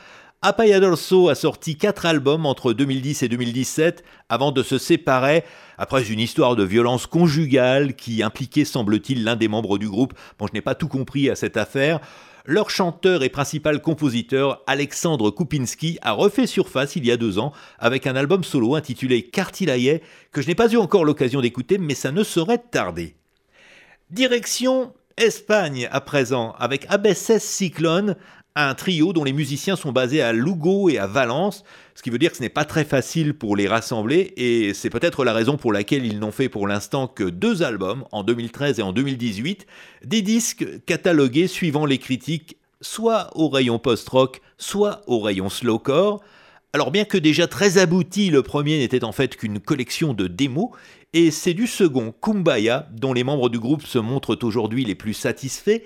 Apaiadorso 0.43 1.29
a 1.29 1.35
sorti 1.35 1.77
4 1.77 2.05
albums 2.05 2.45
entre 2.45 2.71
2010 2.71 3.23
et 3.23 3.27
2017 3.27 4.03
avant 4.29 4.51
de 4.51 4.61
se 4.61 4.77
séparer 4.77 5.43
après 5.79 6.11
une 6.11 6.19
histoire 6.19 6.55
de 6.55 6.63
violence 6.63 7.07
conjugale 7.07 7.95
qui 7.95 8.21
impliquait 8.21 8.63
semble-t-il 8.63 9.23
l'un 9.23 9.35
des 9.35 9.47
membres 9.47 9.79
du 9.79 9.89
groupe. 9.89 10.13
Bon, 10.37 10.45
je 10.45 10.53
n'ai 10.53 10.61
pas 10.61 10.75
tout 10.75 10.87
compris 10.87 11.31
à 11.31 11.35
cette 11.35 11.57
affaire. 11.57 11.99
Leur 12.45 12.69
chanteur 12.69 13.23
et 13.23 13.29
principal 13.29 13.81
compositeur, 13.81 14.61
Alexandre 14.67 15.31
Kupinski, 15.31 15.97
a 16.03 16.11
refait 16.11 16.45
surface 16.45 16.95
il 16.95 17.05
y 17.07 17.11
a 17.11 17.17
deux 17.17 17.39
ans 17.39 17.51
avec 17.79 18.05
un 18.05 18.15
album 18.15 18.43
solo 18.43 18.75
intitulé 18.75 19.23
Cartilaye 19.23 20.01
que 20.31 20.43
je 20.43 20.47
n'ai 20.47 20.55
pas 20.55 20.71
eu 20.71 20.77
encore 20.77 21.03
l'occasion 21.03 21.41
d'écouter 21.41 21.79
mais 21.79 21.95
ça 21.95 22.11
ne 22.11 22.23
saurait 22.23 22.59
tarder. 22.59 23.15
Direction 24.11 24.93
Espagne 25.17 25.89
à 25.91 25.99
présent 25.99 26.53
avec 26.59 26.85
Abesses 26.89 27.39
Cyclone, 27.39 28.15
un 28.65 28.73
trio 28.73 29.13
dont 29.13 29.23
les 29.23 29.33
musiciens 29.33 29.75
sont 29.75 29.91
basés 29.91 30.21
à 30.21 30.33
Lugo 30.33 30.89
et 30.89 30.97
à 30.97 31.05
Valence, 31.05 31.63
ce 31.95 32.01
qui 32.01 32.09
veut 32.09 32.17
dire 32.17 32.31
que 32.31 32.37
ce 32.37 32.41
n'est 32.41 32.49
pas 32.49 32.65
très 32.65 32.85
facile 32.85 33.33
pour 33.33 33.55
les 33.55 33.67
rassembler, 33.67 34.33
et 34.35 34.73
c'est 34.73 34.89
peut-être 34.89 35.23
la 35.23 35.33
raison 35.33 35.57
pour 35.57 35.71
laquelle 35.71 36.05
ils 36.05 36.19
n'ont 36.19 36.31
fait 36.31 36.49
pour 36.49 36.67
l'instant 36.67 37.07
que 37.07 37.23
deux 37.23 37.63
albums, 37.63 38.05
en 38.11 38.23
2013 38.23 38.79
et 38.79 38.81
en 38.81 38.93
2018, 38.93 39.67
des 40.05 40.21
disques 40.21 40.65
catalogués 40.85 41.47
suivant 41.47 41.85
les 41.85 41.97
critiques 41.97 42.57
soit 42.81 43.29
au 43.35 43.49
rayon 43.49 43.79
post-rock, 43.79 44.41
soit 44.57 45.01
au 45.07 45.19
rayon 45.19 45.49
slowcore, 45.49 46.21
Alors 46.73 46.91
bien 46.91 47.05
que 47.05 47.17
déjà 47.17 47.47
très 47.47 47.77
abouti, 47.77 48.29
le 48.29 48.43
premier 48.43 48.77
n'était 48.77 49.03
en 49.03 49.11
fait 49.11 49.35
qu'une 49.35 49.59
collection 49.59 50.13
de 50.13 50.27
démos, 50.27 50.69
et 51.13 51.31
c'est 51.31 51.53
du 51.53 51.65
second, 51.65 52.13
Kumbaya, 52.21 52.87
dont 52.91 53.13
les 53.13 53.23
membres 53.23 53.49
du 53.49 53.57
groupe 53.57 53.83
se 53.83 53.97
montrent 53.97 54.37
aujourd'hui 54.43 54.83
les 54.83 54.93
plus 54.93 55.13
satisfaits. 55.13 55.81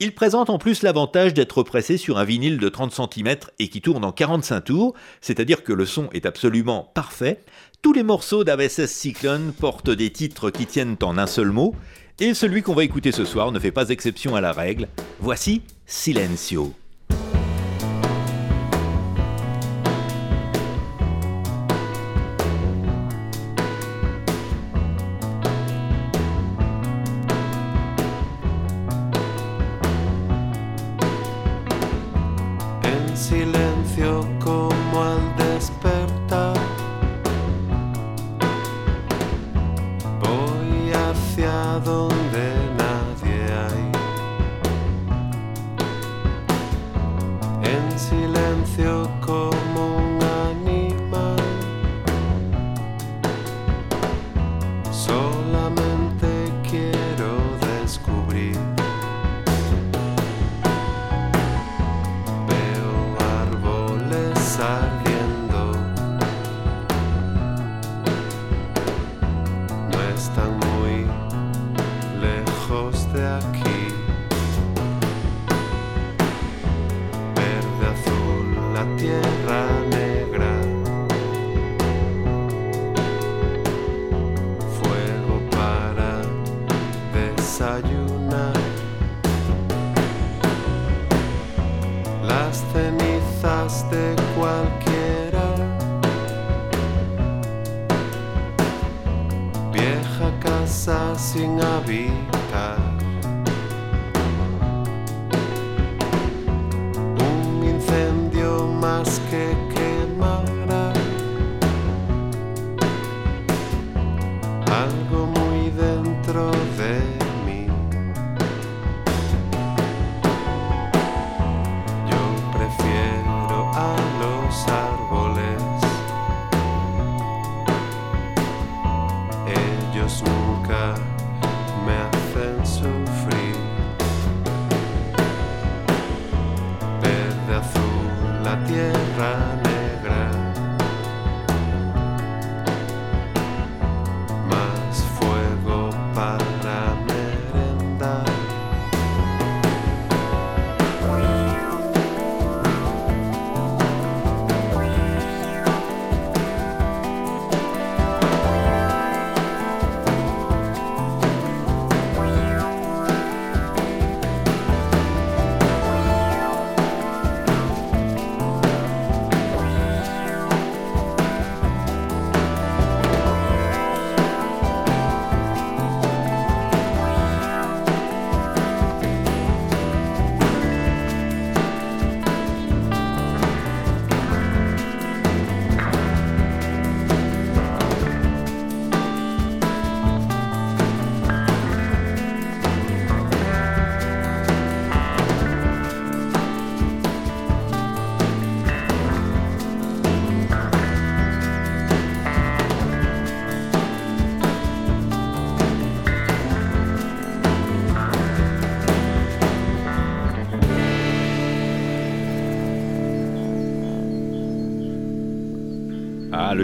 Il 0.00 0.12
présente 0.12 0.50
en 0.50 0.58
plus 0.58 0.82
l'avantage 0.82 1.34
d'être 1.34 1.62
pressé 1.62 1.96
sur 1.96 2.18
un 2.18 2.24
vinyle 2.24 2.58
de 2.58 2.68
30 2.68 2.92
cm 2.92 3.36
et 3.60 3.68
qui 3.68 3.80
tourne 3.80 4.04
en 4.04 4.10
45 4.10 4.60
tours, 4.62 4.94
c'est-à-dire 5.20 5.62
que 5.62 5.72
le 5.72 5.86
son 5.86 6.08
est 6.12 6.26
absolument 6.26 6.90
parfait. 6.94 7.40
Tous 7.80 7.92
les 7.92 8.02
morceaux 8.02 8.42
d'AVSS 8.42 8.86
Cyclone 8.86 9.52
portent 9.52 9.90
des 9.90 10.10
titres 10.10 10.50
qui 10.50 10.66
tiennent 10.66 10.96
en 11.02 11.16
un 11.16 11.28
seul 11.28 11.52
mot, 11.52 11.76
et 12.18 12.34
celui 12.34 12.62
qu'on 12.62 12.74
va 12.74 12.82
écouter 12.82 13.12
ce 13.12 13.24
soir 13.24 13.52
ne 13.52 13.60
fait 13.60 13.72
pas 13.72 13.90
exception 13.90 14.34
à 14.34 14.40
la 14.40 14.52
règle. 14.52 14.88
Voici 15.20 15.62
Silencio. 15.86 16.74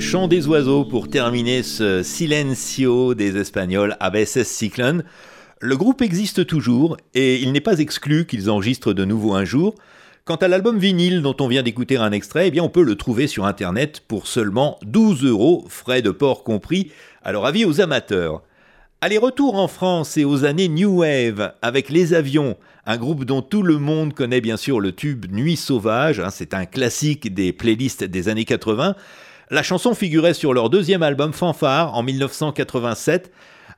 Chant 0.00 0.28
des 0.28 0.46
oiseaux 0.46 0.86
pour 0.86 1.08
terminer 1.08 1.62
ce 1.62 2.02
Silencio 2.02 3.14
des 3.14 3.36
Espagnols 3.36 3.96
ABSS 4.00 4.44
Cyclone. 4.44 5.04
Le 5.60 5.76
groupe 5.76 6.00
existe 6.00 6.46
toujours 6.46 6.96
et 7.12 7.36
il 7.42 7.52
n'est 7.52 7.60
pas 7.60 7.80
exclu 7.80 8.24
qu'ils 8.24 8.48
enregistrent 8.48 8.94
de 8.94 9.04
nouveau 9.04 9.34
un 9.34 9.44
jour. 9.44 9.74
Quant 10.24 10.36
à 10.36 10.48
l'album 10.48 10.78
vinyle 10.78 11.20
dont 11.20 11.36
on 11.40 11.48
vient 11.48 11.62
d'écouter 11.62 11.98
un 11.98 12.12
extrait, 12.12 12.48
eh 12.48 12.50
bien 12.50 12.62
on 12.62 12.70
peut 12.70 12.82
le 12.82 12.94
trouver 12.94 13.26
sur 13.26 13.44
internet 13.44 14.02
pour 14.08 14.26
seulement 14.26 14.78
12 14.84 15.24
euros, 15.24 15.66
frais 15.68 16.00
de 16.00 16.10
port 16.10 16.44
compris. 16.44 16.90
Alors 17.22 17.46
avis 17.46 17.66
aux 17.66 17.82
amateurs. 17.82 18.42
Allez, 19.02 19.18
retour 19.18 19.56
en 19.56 19.68
France 19.68 20.16
et 20.16 20.24
aux 20.24 20.44
années 20.44 20.68
New 20.68 21.00
Wave 21.00 21.52
avec 21.60 21.90
Les 21.90 22.14
Avions, 22.14 22.56
un 22.86 22.96
groupe 22.96 23.24
dont 23.24 23.42
tout 23.42 23.62
le 23.62 23.78
monde 23.78 24.14
connaît 24.14 24.40
bien 24.40 24.56
sûr 24.56 24.80
le 24.80 24.92
tube 24.92 25.26
Nuit 25.30 25.56
Sauvage, 25.56 26.20
hein, 26.20 26.30
c'est 26.30 26.54
un 26.54 26.64
classique 26.64 27.32
des 27.34 27.52
playlists 27.52 28.04
des 28.04 28.28
années 28.28 28.44
80. 28.46 28.94
La 29.52 29.64
chanson 29.64 29.94
figurait 29.94 30.32
sur 30.32 30.54
leur 30.54 30.70
deuxième 30.70 31.02
album 31.02 31.32
Fanfare 31.32 31.96
en 31.96 32.04
1987. 32.04 33.32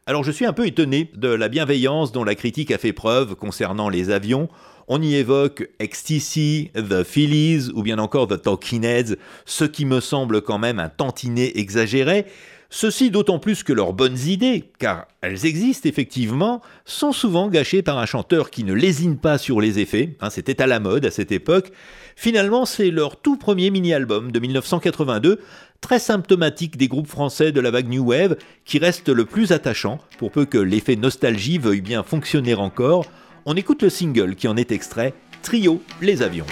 Alors 0.04 0.22
je 0.22 0.30
suis 0.30 0.44
un 0.44 0.52
peu 0.52 0.66
étonné 0.66 1.10
de 1.14 1.28
la 1.28 1.48
bienveillance 1.48 2.12
dont 2.12 2.24
la 2.24 2.34
critique 2.34 2.70
a 2.70 2.76
fait 2.76 2.92
preuve 2.92 3.36
concernant 3.36 3.88
les 3.88 4.10
avions. 4.10 4.50
On 4.86 5.00
y 5.00 5.14
évoque 5.14 5.70
XTC, 5.80 6.72
The 6.74 7.04
Phillies 7.04 7.70
ou 7.74 7.82
bien 7.82 7.98
encore 7.98 8.28
The 8.28 8.42
Talking 8.42 8.84
Heads, 8.84 9.16
ce 9.46 9.64
qui 9.64 9.86
me 9.86 10.00
semble 10.00 10.42
quand 10.42 10.58
même 10.58 10.78
un 10.78 10.90
tantinet 10.90 11.52
exagéré. 11.54 12.26
Ceci 12.74 13.10
d'autant 13.10 13.38
plus 13.38 13.64
que 13.64 13.74
leurs 13.74 13.92
bonnes 13.92 14.18
idées, 14.18 14.64
car 14.78 15.06
elles 15.20 15.44
existent 15.44 15.86
effectivement, 15.86 16.62
sont 16.86 17.12
souvent 17.12 17.48
gâchées 17.48 17.82
par 17.82 17.98
un 17.98 18.06
chanteur 18.06 18.48
qui 18.48 18.64
ne 18.64 18.72
lésine 18.72 19.18
pas 19.18 19.36
sur 19.36 19.60
les 19.60 19.78
effets, 19.78 20.16
hein, 20.22 20.30
c'était 20.30 20.62
à 20.62 20.66
la 20.66 20.80
mode 20.80 21.04
à 21.04 21.10
cette 21.10 21.32
époque. 21.32 21.70
Finalement, 22.16 22.64
c'est 22.64 22.90
leur 22.90 23.20
tout 23.20 23.36
premier 23.36 23.70
mini-album 23.70 24.32
de 24.32 24.40
1982, 24.40 25.40
très 25.82 25.98
symptomatique 25.98 26.78
des 26.78 26.88
groupes 26.88 27.08
français 27.08 27.52
de 27.52 27.60
la 27.60 27.70
vague 27.70 27.90
New 27.90 28.06
Wave, 28.06 28.36
qui 28.64 28.78
reste 28.78 29.10
le 29.10 29.26
plus 29.26 29.52
attachant, 29.52 29.98
pour 30.16 30.30
peu 30.30 30.46
que 30.46 30.56
l'effet 30.56 30.96
nostalgie 30.96 31.58
veuille 31.58 31.82
bien 31.82 32.02
fonctionner 32.02 32.54
encore. 32.54 33.04
On 33.44 33.54
écoute 33.54 33.82
le 33.82 33.90
single 33.90 34.34
qui 34.34 34.48
en 34.48 34.56
est 34.56 34.72
extrait, 34.72 35.12
Trio 35.42 35.82
Les 36.00 36.22
Avions. 36.22 36.46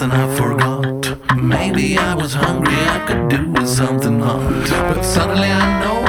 something 0.00 0.18
I 0.18 0.34
forgot. 0.34 1.36
Maybe 1.36 1.98
I 1.98 2.14
was 2.14 2.32
hungry, 2.32 2.72
I 2.72 3.04
could 3.06 3.28
do 3.28 3.50
with 3.50 3.68
something 3.68 4.20
hot. 4.20 4.94
But 4.94 5.02
suddenly 5.02 5.48
I 5.48 5.80
know. 5.80 5.99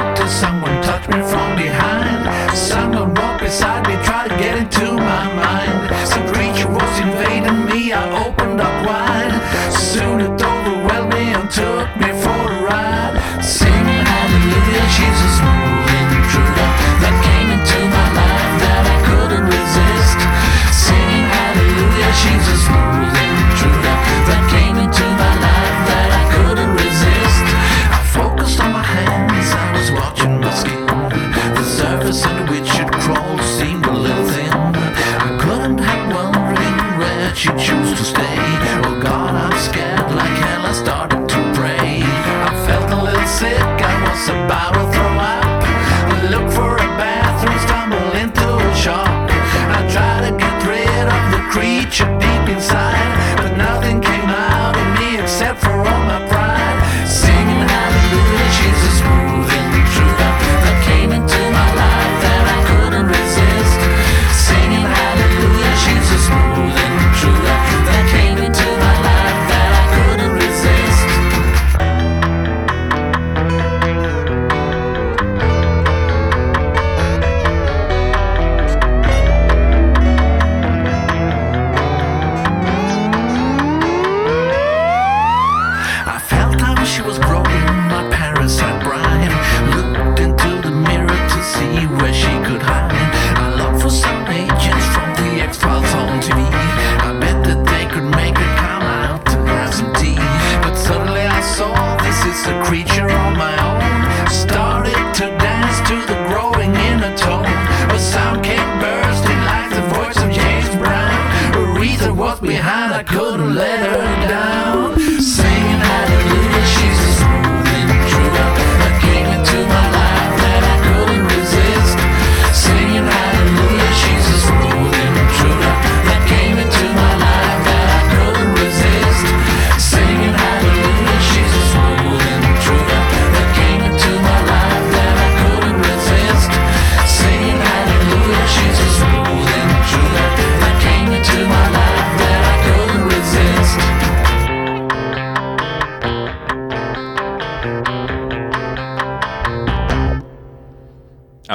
she 86.92 87.00
was 87.00 87.18
growing. 87.20 87.81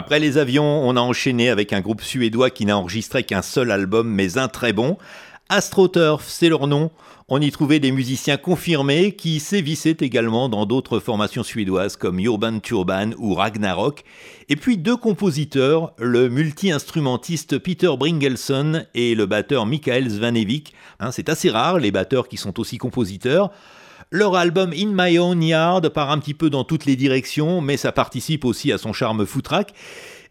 Après 0.07 0.21
les 0.21 0.37
avions, 0.37 0.87
on 0.87 0.95
a 0.95 1.01
enchaîné 1.01 1.49
avec 1.49 1.73
un 1.73 1.81
groupe 1.81 2.01
suédois 2.01 2.49
qui 2.49 2.65
n'a 2.65 2.77
enregistré 2.77 3.23
qu'un 3.23 3.41
seul 3.41 3.71
album, 3.71 4.07
mais 4.09 4.37
un 4.37 4.47
très 4.47 4.71
bon. 4.71 4.97
AstroTurf, 5.49 6.23
c'est 6.25 6.47
leur 6.47 6.65
nom. 6.67 6.91
On 7.27 7.41
y 7.41 7.51
trouvait 7.51 7.81
des 7.81 7.91
musiciens 7.91 8.37
confirmés 8.37 9.11
qui 9.11 9.41
sévissaient 9.41 9.97
également 9.99 10.47
dans 10.47 10.65
d'autres 10.65 11.01
formations 11.01 11.43
suédoises 11.43 11.97
comme 11.97 12.21
Urban 12.21 12.59
Turban 12.59 13.09
ou 13.17 13.33
Ragnarok. 13.33 14.05
Et 14.47 14.55
puis 14.55 14.77
deux 14.77 14.95
compositeurs, 14.95 15.91
le 15.97 16.29
multi-instrumentiste 16.29 17.57
Peter 17.57 17.91
Bringelson 17.99 18.85
et 18.95 19.13
le 19.13 19.25
batteur 19.25 19.65
Michael 19.65 20.09
Svanevik. 20.09 20.73
Hein, 21.01 21.11
c'est 21.11 21.27
assez 21.27 21.49
rare, 21.49 21.79
les 21.79 21.91
batteurs 21.91 22.29
qui 22.29 22.37
sont 22.37 22.61
aussi 22.61 22.77
compositeurs. 22.77 23.51
Leur 24.09 24.35
album 24.35 24.71
In 24.73 24.93
My 24.93 25.19
Own 25.19 25.43
Yard 25.43 25.89
part 25.89 26.11
un 26.11 26.19
petit 26.19 26.33
peu 26.33 26.49
dans 26.49 26.63
toutes 26.63 26.85
les 26.85 26.95
directions, 26.95 27.59
mais 27.59 27.75
ça 27.75 27.91
participe 27.91 28.45
aussi 28.45 28.71
à 28.71 28.77
son 28.77 28.93
charme 28.93 29.25
foutraque. 29.25 29.73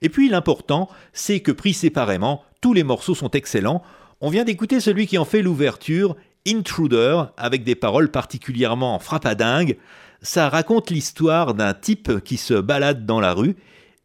Et 0.01 0.09
puis 0.09 0.31
l'important, 0.31 0.89
c'est 1.13 1.41
que 1.41 1.53
pris 1.53 1.75
séparément, 1.75 2.43
tous 2.63 2.73
les 2.73 2.85
morceaux 2.85 3.15
sont 3.15 3.31
excellents. 3.33 3.83
On 4.23 4.31
vient 4.31 4.45
d'écouter 4.45 4.81
celui 4.81 5.07
qui 5.07 5.19
en 5.19 5.27
fait 5.27 5.43
l'ouverture, 5.43 6.17
Intruder, 6.49 7.25
avec 7.37 7.65
des 7.65 7.75
paroles 7.75 8.11
particulièrement 8.11 8.99
frappadingues. 8.99 9.77
Ça 10.23 10.49
raconte 10.49 10.89
l'histoire 10.89 11.53
d'un 11.53 11.75
type 11.75 12.21
qui 12.25 12.39
se 12.39 12.55
balade 12.55 13.05
dans 13.05 13.21
la 13.21 13.35
rue 13.35 13.57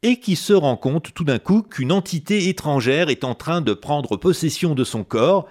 et 0.04 0.20
qui 0.20 0.36
se 0.36 0.52
rend 0.52 0.76
compte 0.76 1.14
tout 1.14 1.24
d'un 1.24 1.40
coup 1.40 1.62
qu'une 1.62 1.94
entité 1.94 2.50
étrangère 2.50 3.08
est 3.08 3.24
en 3.24 3.36
train 3.36 3.62
de 3.62 3.74
prendre 3.74 4.18
possession 4.18 4.76
de 4.76 4.84
son 4.84 5.06
corps. 5.06 5.48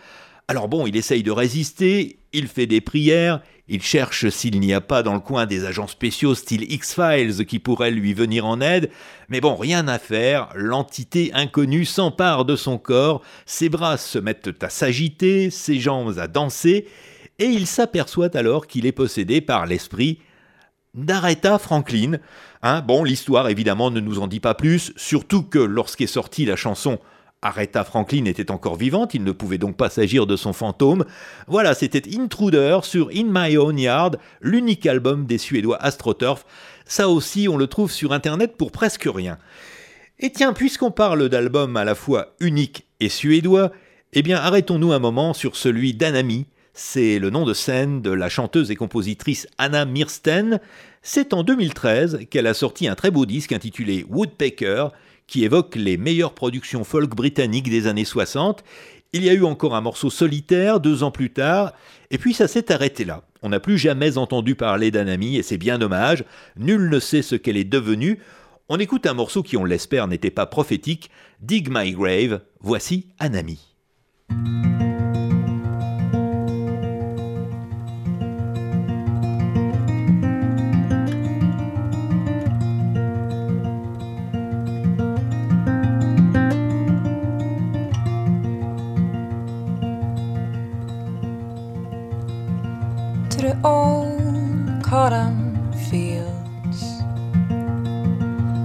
Alors 0.47 0.69
bon, 0.69 0.87
il 0.87 0.97
essaye 0.97 1.23
de 1.23 1.31
résister, 1.31 2.20
il 2.33 2.47
fait 2.49 2.67
des 2.67 2.81
prières, 2.81 3.41
il 3.69 3.83
cherche 3.83 4.29
s'il 4.29 4.59
n'y 4.61 4.75
a 4.75 4.81
pas 4.81 5.03
dans 5.03 5.15
le 5.15 5.21
coin 5.21 5.47
des 5.47 5.65
agents 5.65 5.87
spéciaux 5.87 6.35
style 6.35 6.71
X-Files 6.73 7.47
qui 7.47 7.59
pourraient 7.59 7.91
lui 7.91 8.15
venir 8.15 8.47
en 8.47 8.61
aide, 8.61 8.91
mais 9.29 9.41
bon, 9.41 9.55
rien 9.57 9.87
à 9.89 9.99
faire, 9.99 10.49
l'entité 10.55 11.31
inconnue 11.35 11.85
s'empare 11.85 12.45
de 12.45 12.57
son 12.57 12.79
corps, 12.79 13.23
ses 13.47 13.69
bras 13.69 13.97
se 13.97 14.19
mettent 14.19 14.63
à 14.63 14.69
s'agiter, 14.69 15.51
ses 15.51 15.79
jambes 15.79 16.19
à 16.19 16.27
danser, 16.27 16.87
et 17.39 17.47
il 17.47 17.67
s'aperçoit 17.67 18.37
alors 18.37 18.67
qu'il 18.67 18.87
est 18.87 18.93
possédé 18.93 19.41
par 19.41 19.67
l'esprit 19.67 20.19
d'Aretha 20.95 21.59
Franklin. 21.59 22.19
Hein, 22.63 22.81
bon, 22.83 23.05
l'histoire 23.05 23.49
évidemment 23.49 23.91
ne 23.91 24.01
nous 24.01 24.19
en 24.19 24.27
dit 24.27 24.41
pas 24.41 24.55
plus, 24.55 24.93
surtout 24.97 25.43
que 25.43 25.59
lorsqu'est 25.59 26.07
sortie 26.07 26.45
la 26.45 26.57
chanson 26.57 26.99
Aretha 27.43 27.85
Franklin 27.85 28.27
était 28.27 28.51
encore 28.51 28.77
vivante, 28.77 29.15
il 29.15 29.25
ne 29.25 29.33
pouvait 29.33 29.59
donc 29.59 29.77
pas 29.77 29.89
s'agir 29.89 30.27
de 30.27 30.37
son 30.37 30.53
fantôme. 30.53 31.07
Voilà, 31.47 31.75
c'était 31.75 32.03
Intruder 32.19 32.81
sur 32.83 33.09
In 33.15 33.29
My 33.31 33.57
Own 33.57 33.79
Yard, 33.79 34.19
l'unique 34.43 34.87
album 34.87 35.25
des 35.25 35.39
Suédois 35.39 35.83
AstroTurf. 35.83 36.45
Ça 36.85 37.09
aussi, 37.09 37.49
on 37.49 37.57
le 37.57 37.67
trouve 37.67 37.91
sur 37.91 38.13
Internet 38.13 38.57
pour 38.59 38.73
presque 38.73 39.09
rien. 39.11 39.39
Et 40.19 40.31
tiens, 40.31 40.53
puisqu'on 40.53 40.91
parle 40.91 41.31
d'albums 41.31 41.79
à 41.79 41.85
la 41.85 41.95
fois 41.95 42.35
uniques 42.41 42.85
et 43.01 43.09
suédois, 43.09 43.73
eh 44.13 44.23
bien 44.23 44.37
arrêtons-nous 44.37 44.93
un 44.93 44.99
moment 44.99 45.33
sur 45.33 45.57
celui 45.57 45.95
d'Anami. 45.95 46.47
C'est 46.75 47.19
le 47.19 47.31
nom 47.31 47.47
de 47.47 47.55
scène 47.55 48.03
de 48.03 48.11
la 48.11 48.29
chanteuse 48.29 48.71
et 48.71 48.77
compositrice 48.77 49.47
Anna 49.57 49.87
Mirsten. 49.87 50.61
C'est 51.01 51.33
en 51.33 51.43
2013 51.43 52.27
qu'elle 52.31 52.47
a 52.47 52.55
sorti 52.55 52.87
un 52.87 52.95
très 52.95 53.11
beau 53.11 53.25
disque 53.25 53.53
intitulé 53.53 54.05
Woodpecker, 54.11 54.89
qui 55.31 55.45
évoque 55.45 55.77
les 55.77 55.97
meilleures 55.97 56.35
productions 56.35 56.83
folk 56.83 57.15
britanniques 57.15 57.71
des 57.71 57.87
années 57.87 58.05
60. 58.05 58.65
Il 59.13 59.25
y 59.25 59.31
a 59.31 59.33
eu 59.33 59.45
encore 59.45 59.77
un 59.77 59.81
morceau 59.81 60.11
solitaire 60.11 60.81
deux 60.81 61.05
ans 61.05 61.13
plus 61.13 61.31
tard, 61.31 61.73
et 62.11 62.19
puis 62.19 62.35
ça 62.35 62.49
s'est 62.49 62.73
arrêté 62.73 63.05
là. 63.05 63.23
On 63.41 63.51
n'a 63.51 63.61
plus 63.61 63.79
jamais 63.79 64.19
entendu 64.19 64.57
parler 64.57 64.91
d'Anami, 64.91 65.37
et 65.37 65.43
c'est 65.43 65.57
bien 65.57 65.79
dommage. 65.79 66.25
Nul 66.57 66.91
ne 66.91 66.99
sait 66.99 67.23
ce 67.23 67.37
qu'elle 67.37 67.57
est 67.57 67.65
devenue. 67.65 68.19
On 68.69 68.79
écoute 68.79 69.07
un 69.07 69.15
morceau 69.15 69.45
qui, 69.45 69.57
on 69.57 69.65
l'espère, 69.65 70.09
n'était 70.09 70.31
pas 70.31 70.47
prophétique. 70.47 71.11
Dig 71.41 71.69
My 71.71 71.93
Grave. 71.93 72.41
Voici 72.61 73.07
Anami. 73.21 73.71
to 74.31 74.80
old 93.65 94.83
cotton 94.83 95.73
fields 95.89 97.03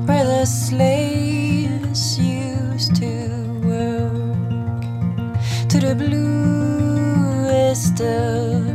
where 0.08 0.24
the 0.24 0.46
slaves 0.46 2.18
used 2.20 2.96
to 2.96 3.28
work, 3.64 4.82
to 5.70 5.80
the 5.80 5.96
bluest 5.96 6.82
of 8.02 8.75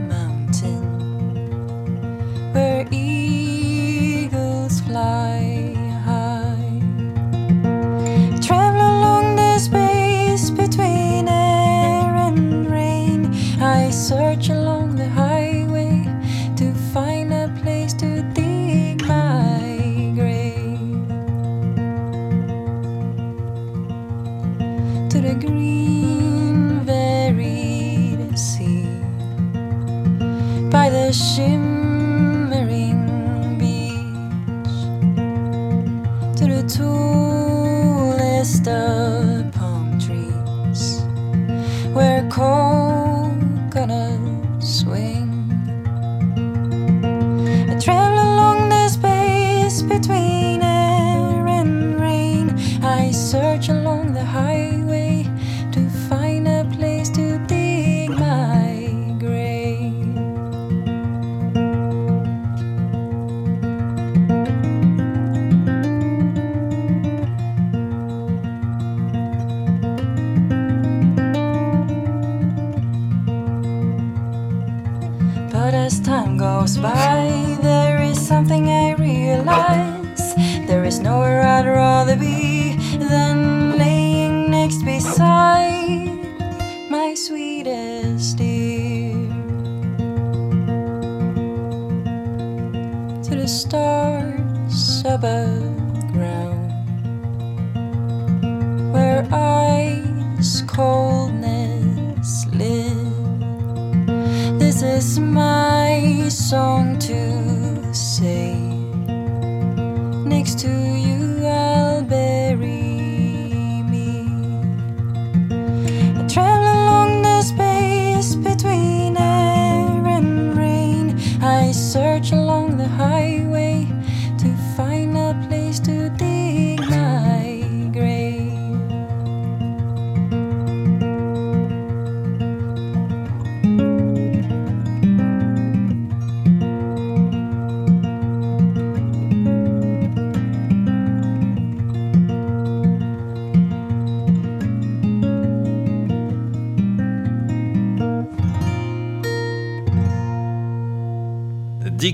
Next 110.41 110.61
to 110.61 110.68
you, 110.68 111.20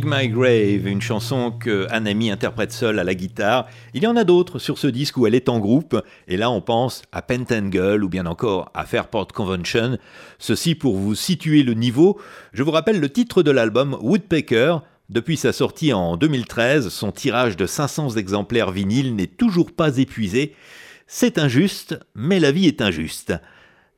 My 0.06 0.28
Grave, 0.28 0.86
une 0.86 1.02
chanson 1.02 1.50
que 1.50 1.88
Anami 1.90 2.30
interprète 2.30 2.70
seule 2.70 3.00
à 3.00 3.04
la 3.04 3.16
guitare. 3.16 3.66
Il 3.92 4.04
y 4.04 4.06
en 4.06 4.14
a 4.14 4.22
d'autres 4.22 4.60
sur 4.60 4.78
ce 4.78 4.86
disque 4.86 5.16
où 5.16 5.26
elle 5.26 5.34
est 5.34 5.48
en 5.48 5.58
groupe, 5.58 6.00
et 6.28 6.36
là 6.36 6.48
on 6.48 6.60
pense 6.60 7.02
à 7.10 7.22
Pentangle 7.22 8.04
ou 8.04 8.08
bien 8.08 8.24
encore 8.26 8.70
à 8.72 8.86
Fairport 8.86 9.26
Convention. 9.26 9.98
Ceci 10.38 10.76
pour 10.76 10.96
vous 10.96 11.16
situer 11.16 11.64
le 11.64 11.74
niveau. 11.74 12.20
Je 12.52 12.62
vous 12.62 12.70
rappelle 12.70 13.00
le 13.00 13.10
titre 13.10 13.42
de 13.42 13.50
l'album 13.50 13.98
Woodpecker. 14.00 14.78
Depuis 15.10 15.36
sa 15.36 15.52
sortie 15.52 15.92
en 15.92 16.16
2013, 16.16 16.88
son 16.88 17.10
tirage 17.10 17.56
de 17.56 17.66
500 17.66 18.10
exemplaires 18.10 18.70
vinyles 18.70 19.16
n'est 19.16 19.26
toujours 19.26 19.72
pas 19.72 19.98
épuisé. 19.98 20.54
C'est 21.08 21.36
injuste, 21.36 21.98
mais 22.14 22.38
la 22.38 22.52
vie 22.52 22.68
est 22.68 22.80
injuste. 22.80 23.34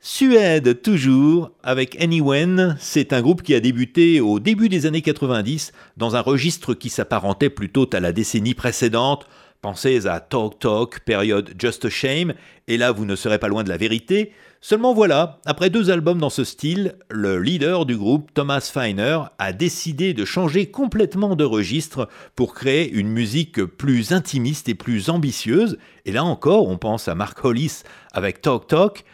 Suède 0.01 0.81
toujours 0.81 1.51
avec 1.65 2.01
Anyone, 2.01 2.77
c'est 2.79 3.13
un 3.13 3.21
groupe 3.21 3.43
qui 3.43 3.53
a 3.57 3.61
débuté 3.61 4.21
au 4.21 4.39
début 4.39 4.69
des 4.69 4.87
années 4.87 5.03
90 5.03 5.73
dans 5.97 6.15
un 6.15 6.21
registre 6.21 6.73
qui 6.75 6.89
s'apparentait 6.89 7.51
plutôt 7.51 7.91
à 7.93 7.99
la 7.99 8.13
décennie 8.13 8.55
précédente. 8.55 9.27
Pensez 9.61 10.07
à 10.07 10.21
Talk 10.21 10.61
Talk, 10.61 11.01
période 11.01 11.53
Just 11.59 11.87
a 11.87 11.91
Shame, 11.91 12.35
et 12.69 12.77
là 12.77 12.93
vous 12.93 13.07
ne 13.07 13.17
serez 13.17 13.41
pas 13.41 13.49
loin 13.49 13.65
de 13.65 13.69
la 13.69 13.77
vérité. 13.77 14.33
Seulement 14.61 14.95
voilà, 14.95 15.41
après 15.45 15.69
deux 15.69 15.91
albums 15.91 16.19
dans 16.19 16.31
ce 16.31 16.45
style, 16.45 16.95
le 17.11 17.41
leader 17.41 17.85
du 17.85 17.97
groupe, 17.97 18.31
Thomas 18.35 18.71
Feiner, 18.73 19.19
a 19.41 19.53
décidé 19.53 20.15
de 20.15 20.25
changer 20.25 20.67
complètement 20.67 21.35
de 21.35 21.45
registre 21.45 22.09
pour 22.37 22.55
créer 22.55 22.89
une 22.89 23.09
musique 23.09 23.65
plus 23.65 24.13
intimiste 24.13 24.69
et 24.69 24.77
plus 24.77 25.11
ambitieuse. 25.11 25.77
Et 26.07 26.13
là 26.13 26.23
encore, 26.23 26.69
on 26.69 26.79
pense 26.79 27.09
à 27.09 27.17
Mark 27.17 27.45
Hollis 27.45 27.83
avec 28.13 28.41
Talk 28.41 28.69
Talk. 28.69 29.05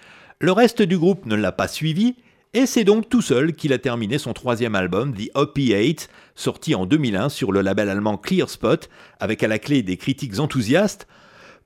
Le 0.45 0.53
reste 0.53 0.83
du 0.83 0.99
groupe 0.99 1.25
ne 1.25 1.37
l'a 1.37 1.53
pas 1.53 1.69
suivi, 1.69 2.17
et 2.53 2.67
c'est 2.67 2.85
donc 2.85 3.09
tout 3.09 3.23
seul 3.23 3.55
qu'il 3.55 3.73
a 3.73 3.79
terminé 3.79 4.19
son 4.19 4.35
troisième 4.35 4.75
album, 4.75 5.15
The 5.15 5.31
Opiate, 5.33 6.11
sorti 6.35 6.75
en 6.75 6.85
2001 6.85 7.31
sur 7.31 7.51
le 7.51 7.63
label 7.63 7.89
allemand 7.89 8.19
Clear 8.19 8.51
Spot, 8.51 8.91
avec 9.21 9.43
à 9.43 9.49
la 9.49 9.59
clé 9.59 9.83
des 9.83 9.97
critiques 9.97 10.41
enthousiastes. 10.41 11.09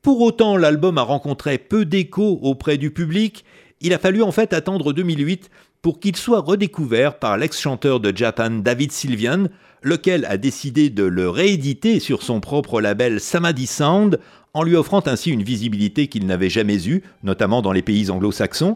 Pour 0.01 0.21
autant, 0.21 0.57
l'album 0.57 0.97
a 0.97 1.03
rencontré 1.03 1.59
peu 1.59 1.87
d'écho 1.87 2.39
auprès 2.41 2.77
du 2.77 2.93
public. 2.93 3.45
Il 3.81 3.93
a 3.93 3.99
fallu 3.99 4.23
en 4.23 4.31
fait 4.31 4.53
attendre 4.53 4.93
2008 4.93 5.51
pour 5.83 5.99
qu'il 5.99 6.15
soit 6.15 6.39
redécouvert 6.39 7.19
par 7.19 7.37
l'ex-chanteur 7.37 7.99
de 7.99 8.17
Japan 8.17 8.51
David 8.51 8.93
Sylvian, 8.93 9.49
lequel 9.83 10.25
a 10.25 10.37
décidé 10.37 10.89
de 10.89 11.03
le 11.03 11.29
rééditer 11.29 11.99
sur 11.99 12.23
son 12.23 12.39
propre 12.39 12.81
label 12.81 13.19
Samadhi 13.19 13.67
Sound, 13.67 14.21
en 14.59 14.65
lui 14.65 14.75
offrant 14.75 15.05
ainsi 15.07 15.31
une 15.31 15.45
visibilité 15.45 16.09
qu'il 16.09 16.27
n'avait 16.27 16.51
jamais 16.51 16.89
eue, 16.89 17.05
notamment 17.23 17.63
dans 17.63 17.71
les 17.71 17.81
pays 17.81 18.11
anglo-saxons. 18.11 18.75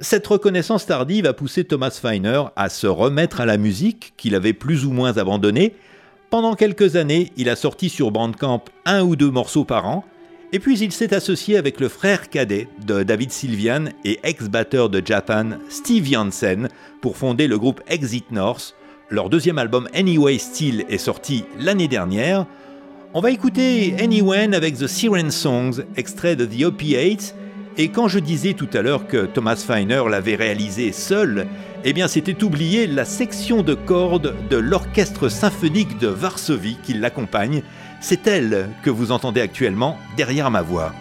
Cette 0.00 0.26
reconnaissance 0.26 0.84
tardive 0.84 1.26
a 1.26 1.32
poussé 1.32 1.62
Thomas 1.62 1.96
Feiner 2.02 2.42
à 2.56 2.68
se 2.68 2.88
remettre 2.88 3.40
à 3.40 3.46
la 3.46 3.56
musique 3.56 4.14
qu'il 4.16 4.34
avait 4.34 4.52
plus 4.52 4.84
ou 4.84 4.90
moins 4.90 5.18
abandonnée. 5.18 5.76
Pendant 6.28 6.54
quelques 6.54 6.96
années, 6.96 7.30
il 7.36 7.48
a 7.48 7.54
sorti 7.54 7.88
sur 7.88 8.10
Bandcamp 8.10 8.64
un 8.84 9.02
ou 9.02 9.14
deux 9.14 9.30
morceaux 9.30 9.64
par 9.64 9.86
an, 9.86 10.04
et 10.50 10.58
puis 10.58 10.76
il 10.80 10.90
s'est 10.90 11.14
associé 11.14 11.56
avec 11.56 11.78
le 11.78 11.88
frère 11.88 12.28
cadet 12.28 12.66
de 12.84 13.04
David 13.04 13.30
Sylvian 13.30 13.90
et 14.04 14.18
ex-batteur 14.24 14.90
de 14.90 15.00
Japan, 15.06 15.50
Steve 15.68 16.04
Jansen, 16.04 16.68
pour 17.00 17.16
fonder 17.16 17.46
le 17.46 17.60
groupe 17.60 17.80
Exit 17.86 18.28
North. 18.32 18.74
Leur 19.08 19.30
deuxième 19.30 19.58
album 19.58 19.88
Anyway 19.94 20.38
Still 20.38 20.84
est 20.88 20.98
sorti 20.98 21.44
l'année 21.60 21.86
dernière. 21.86 22.44
On 23.14 23.20
va 23.20 23.30
écouter 23.30 23.94
Anywhen 24.00 24.54
avec 24.54 24.78
The 24.78 24.86
Siren 24.86 25.30
Songs, 25.30 25.82
extrait 25.96 26.34
de 26.34 26.46
The 26.46 26.64
Opiates. 26.64 27.34
Et 27.76 27.90
quand 27.90 28.08
je 28.08 28.18
disais 28.18 28.54
tout 28.54 28.70
à 28.72 28.80
l'heure 28.80 29.06
que 29.06 29.26
Thomas 29.26 29.56
Feiner 29.56 30.02
l'avait 30.08 30.34
réalisé 30.34 30.92
seul, 30.92 31.46
eh 31.84 31.92
bien 31.92 32.08
c'était 32.08 32.42
oublier 32.42 32.86
la 32.86 33.04
section 33.04 33.62
de 33.62 33.74
cordes 33.74 34.34
de 34.48 34.56
l'orchestre 34.56 35.28
symphonique 35.28 35.98
de 35.98 36.08
Varsovie 36.08 36.78
qui 36.82 36.94
l'accompagne. 36.94 37.62
C'est 38.00 38.26
elle 38.26 38.70
que 38.82 38.88
vous 38.88 39.12
entendez 39.12 39.42
actuellement 39.42 39.98
derrière 40.16 40.50
ma 40.50 40.62
voix. 40.62 40.94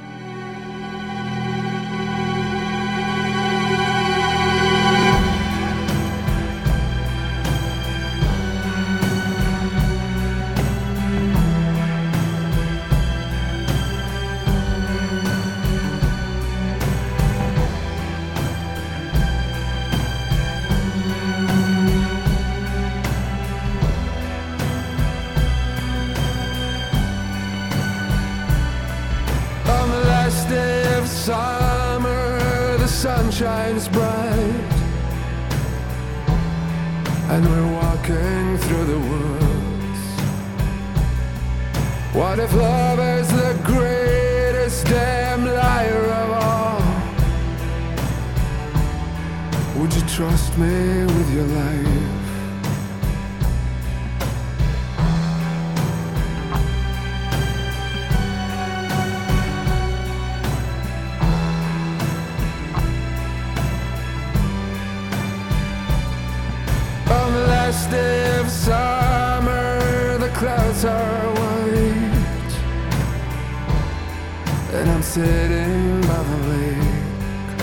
Sitting 75.14 75.99
by 76.07 76.24
the 76.24 76.38
lake, 76.51 77.59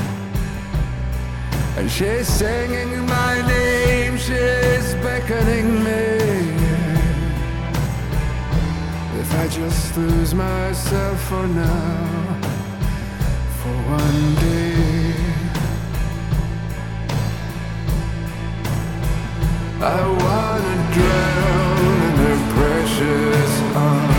and 1.78 1.90
she's 1.90 2.28
singing 2.28 3.06
my 3.06 3.40
name, 3.48 4.18
she's 4.18 4.92
beckoning 5.02 5.82
me. 5.82 6.04
If 9.18 9.34
I 9.34 9.48
just 9.48 9.96
lose 9.96 10.34
myself 10.34 11.18
for 11.22 11.46
now, 11.46 12.40
for 13.60 13.76
one 13.96 14.34
day. 14.44 15.14
I 19.80 20.00
wanna 20.22 20.76
drown 20.96 21.80
in 22.08 22.14
her 22.24 22.38
precious 22.56 23.52
arms. 23.74 24.17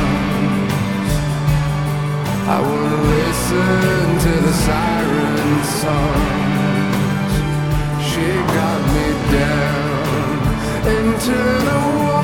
I 2.52 2.60
wanna 2.62 3.02
listen 3.16 4.06
to 4.26 4.34
the 4.42 4.54
siren 4.66 5.64
songs. 5.82 7.34
She 8.10 8.26
got 8.58 8.80
me 8.96 9.08
down 9.38 10.38
into 10.98 11.38
the 11.68 11.80
water, 12.00 12.19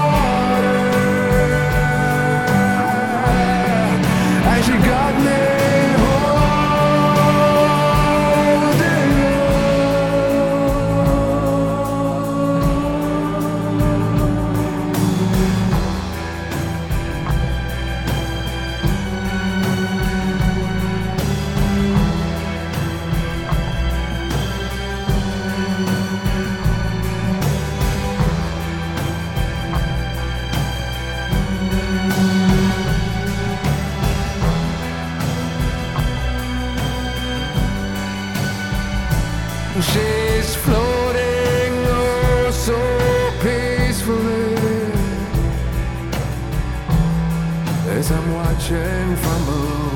from 49.14 49.46
below. 49.46 49.92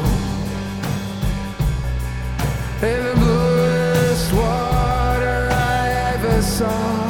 In 2.81 3.03
the 3.05 3.15
bluest 3.15 4.31
water 4.33 5.49
I 5.51 6.13
ever 6.13 6.41
saw, 6.41 7.07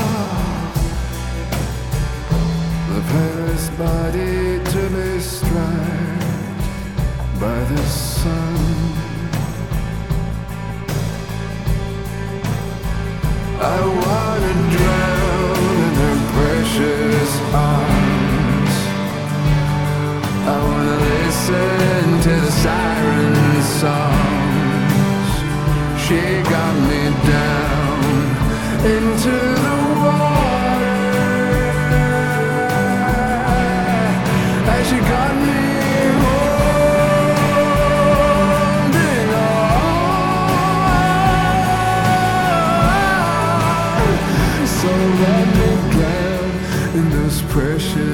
the 2.90 3.02
helpless 3.02 3.70
body 3.72 4.64
to 4.74 4.82
be 4.96 5.20
struck 5.20 6.20
by 7.40 7.60
the 7.66 7.84
sun. 7.86 8.56
I 13.60 13.80
wanna 14.04 14.54
drown 14.76 15.74
in 15.86 15.94
her 16.02 16.18
precious 16.34 17.32
arms. 17.54 18.76
I 20.48 20.58
wanna 20.64 20.98
listen 20.98 21.89
to 22.30 22.36
the 22.36 22.52
siren 22.52 23.64
songs. 23.82 25.32
She 26.04 26.22
got 26.54 26.74
me 26.90 27.02
down 27.34 28.00
into 28.96 29.36
the 29.66 29.76
water. 30.04 31.00
And 34.74 34.84
she 34.90 34.98
got 35.14 35.34
me 35.46 35.62
holding 36.24 36.90
on. 39.34 39.88
So 44.78 44.92
let 45.24 45.46
me 45.58 45.70
drown 45.94 46.50
in 46.98 47.06
those 47.16 47.38
precious 47.54 48.09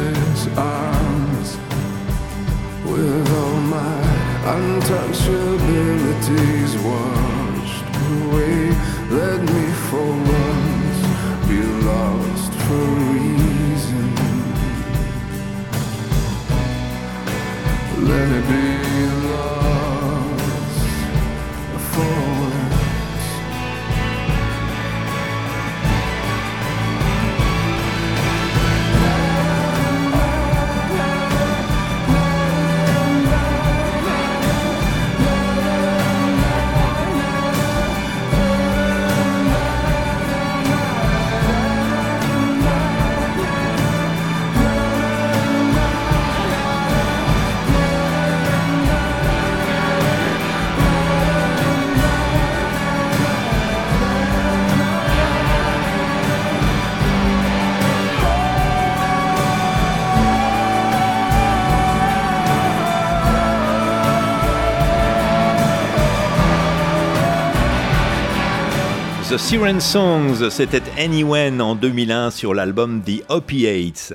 untouchabilities 4.45 6.77
washed 6.85 7.95
away. 8.11 8.59
Let 9.09 9.41
me 9.41 9.65
for 9.87 10.05
once 10.05 11.01
be 11.47 11.59
lost 11.89 12.51
for 12.65 12.85
reason. 13.13 14.07
Let 18.07 18.25
me 18.29 18.39
be 18.49 18.74
Siren 69.37 69.81
Songs, 69.81 70.49
c'était 70.49 70.81
Anywhen 70.97 71.61
en 71.61 71.75
2001 71.75 72.31
sur 72.31 72.53
l'album 72.53 73.01
The 73.01 73.23
Opiates. 73.29 74.13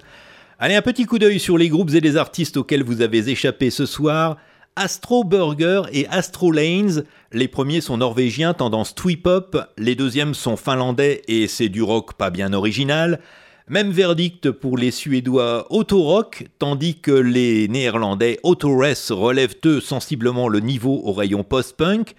Allez, 0.58 0.74
un 0.74 0.82
petit 0.82 1.04
coup 1.04 1.18
d'œil 1.18 1.38
sur 1.38 1.58
les 1.58 1.68
groupes 1.68 1.90
et 1.94 2.00
les 2.00 2.16
artistes 2.16 2.56
auxquels 2.56 2.82
vous 2.82 3.02
avez 3.02 3.28
échappé 3.28 3.70
ce 3.70 3.86
soir. 3.86 4.36
Astro 4.76 5.24
Burger 5.24 5.82
et 5.92 6.06
Astro 6.08 6.52
Lanes, 6.52 7.04
les 7.32 7.48
premiers 7.48 7.80
sont 7.80 7.98
norvégiens, 7.98 8.54
tendance 8.54 8.94
twee-pop, 8.94 9.58
les 9.76 9.94
deuxièmes 9.94 10.34
sont 10.34 10.56
finlandais 10.56 11.22
et 11.28 11.48
c'est 11.48 11.68
du 11.68 11.82
rock 11.82 12.14
pas 12.14 12.30
bien 12.30 12.52
original. 12.52 13.20
Même 13.68 13.90
verdict 13.90 14.50
pour 14.50 14.78
les 14.78 14.90
Suédois 14.90 15.66
Autorock, 15.70 16.44
tandis 16.58 16.98
que 16.98 17.12
les 17.12 17.68
Néerlandais 17.68 18.40
Autores 18.42 18.84
relèvent 19.10 19.56
eux 19.66 19.80
sensiblement 19.80 20.48
le 20.48 20.60
niveau 20.60 21.02
au 21.04 21.12
rayon 21.12 21.44
post-punk. 21.44 22.14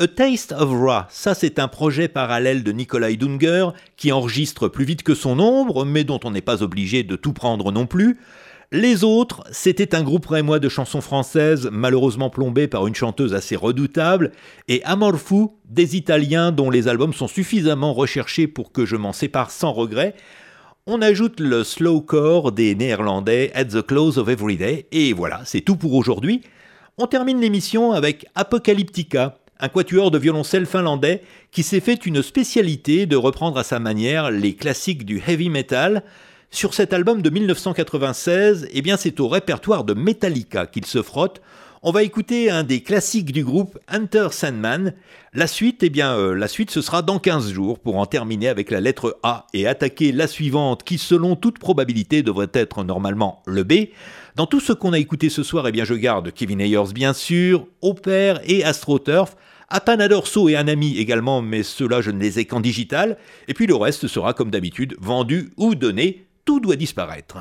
A 0.00 0.08
Taste 0.08 0.50
of 0.50 0.72
Ra, 0.72 1.06
ça 1.08 1.34
c'est 1.34 1.60
un 1.60 1.68
projet 1.68 2.08
parallèle 2.08 2.64
de 2.64 2.72
Nikolai 2.72 3.16
Dunger 3.16 3.68
qui 3.96 4.10
enregistre 4.10 4.66
plus 4.66 4.84
vite 4.84 5.04
que 5.04 5.14
son 5.14 5.38
ombre, 5.38 5.84
mais 5.84 6.02
dont 6.02 6.18
on 6.24 6.32
n'est 6.32 6.40
pas 6.40 6.64
obligé 6.64 7.04
de 7.04 7.14
tout 7.14 7.32
prendre 7.32 7.70
non 7.70 7.86
plus. 7.86 8.18
Les 8.72 9.04
autres, 9.04 9.44
c'était 9.52 9.94
un 9.94 10.02
groupe 10.02 10.26
rémois 10.26 10.58
de 10.58 10.68
chansons 10.68 11.00
françaises, 11.00 11.68
malheureusement 11.70 12.28
plombé 12.28 12.66
par 12.66 12.88
une 12.88 12.96
chanteuse 12.96 13.34
assez 13.34 13.54
redoutable, 13.54 14.32
et 14.66 14.82
Amorfu, 14.82 15.46
des 15.68 15.94
Italiens 15.96 16.50
dont 16.50 16.70
les 16.70 16.88
albums 16.88 17.14
sont 17.14 17.28
suffisamment 17.28 17.94
recherchés 17.94 18.48
pour 18.48 18.72
que 18.72 18.86
je 18.86 18.96
m'en 18.96 19.12
sépare 19.12 19.52
sans 19.52 19.72
regret. 19.72 20.16
On 20.88 21.02
ajoute 21.02 21.38
le 21.38 21.62
slowcore 21.62 22.50
des 22.50 22.74
Néerlandais 22.74 23.52
At 23.54 23.66
the 23.66 23.82
Close 23.82 24.18
of 24.18 24.28
Every 24.28 24.56
Day, 24.56 24.88
et 24.90 25.12
voilà, 25.12 25.42
c'est 25.44 25.60
tout 25.60 25.76
pour 25.76 25.94
aujourd'hui. 25.94 26.40
On 26.98 27.06
termine 27.06 27.40
l'émission 27.40 27.92
avec 27.92 28.26
Apocalyptica, 28.34 29.38
un 29.60 29.68
quatuor 29.68 30.10
de 30.10 30.18
violoncelle 30.18 30.66
finlandais 30.66 31.22
qui 31.50 31.62
s'est 31.62 31.80
fait 31.80 32.06
une 32.06 32.22
spécialité 32.22 33.06
de 33.06 33.16
reprendre 33.16 33.58
à 33.58 33.64
sa 33.64 33.78
manière 33.78 34.30
les 34.30 34.54
classiques 34.54 35.04
du 35.04 35.22
heavy 35.26 35.48
metal. 35.48 36.02
Sur 36.50 36.74
cet 36.74 36.92
album 36.92 37.22
de 37.22 37.30
1996, 37.30 38.68
eh 38.70 38.82
bien 38.82 38.96
c'est 38.96 39.20
au 39.20 39.28
répertoire 39.28 39.84
de 39.84 39.94
Metallica 39.94 40.66
qu'il 40.66 40.86
se 40.86 41.02
frotte. 41.02 41.40
On 41.86 41.90
va 41.90 42.02
écouter 42.02 42.50
un 42.50 42.62
des 42.62 42.80
classiques 42.82 43.30
du 43.30 43.44
groupe, 43.44 43.78
Hunter 43.88 44.28
Sandman. 44.30 44.94
La 45.34 45.46
suite, 45.46 45.82
eh 45.82 45.90
bien, 45.90 46.16
euh, 46.16 46.34
la 46.34 46.48
suite, 46.48 46.70
ce 46.70 46.80
sera 46.80 47.02
dans 47.02 47.18
15 47.18 47.52
jours 47.52 47.78
pour 47.78 47.98
en 47.98 48.06
terminer 48.06 48.48
avec 48.48 48.70
la 48.70 48.80
lettre 48.80 49.18
A 49.22 49.46
et 49.52 49.66
attaquer 49.66 50.10
la 50.10 50.26
suivante 50.26 50.82
qui, 50.82 50.96
selon 50.96 51.36
toute 51.36 51.58
probabilité, 51.58 52.22
devrait 52.22 52.48
être 52.54 52.84
normalement 52.84 53.42
le 53.44 53.64
B. 53.64 53.88
Dans 54.34 54.46
tout 54.46 54.58
ce 54.58 54.72
qu'on 54.72 54.92
a 54.92 54.98
écouté 54.98 55.28
ce 55.28 55.44
soir, 55.44 55.68
eh 55.68 55.70
bien, 55.70 55.84
je 55.84 55.94
garde 55.94 56.32
Kevin 56.32 56.60
Ayers, 56.60 56.92
bien 56.92 57.12
sûr, 57.12 57.68
Opère 57.82 58.40
et 58.42 58.64
AstroTurf. 58.64 59.36
Apanadorso 59.68 60.48
et 60.48 60.56
un 60.56 60.66
ami 60.66 60.98
également, 60.98 61.40
mais 61.40 61.62
ceux-là, 61.62 62.00
je 62.00 62.10
ne 62.10 62.18
les 62.18 62.40
ai 62.40 62.44
qu'en 62.44 62.60
digital. 62.60 63.16
Et 63.46 63.54
puis 63.54 63.68
le 63.68 63.76
reste 63.76 64.08
sera, 64.08 64.34
comme 64.34 64.50
d'habitude, 64.50 64.96
vendu 64.98 65.52
ou 65.56 65.76
donné. 65.76 66.26
Tout 66.44 66.58
doit 66.58 66.74
disparaître. 66.74 67.38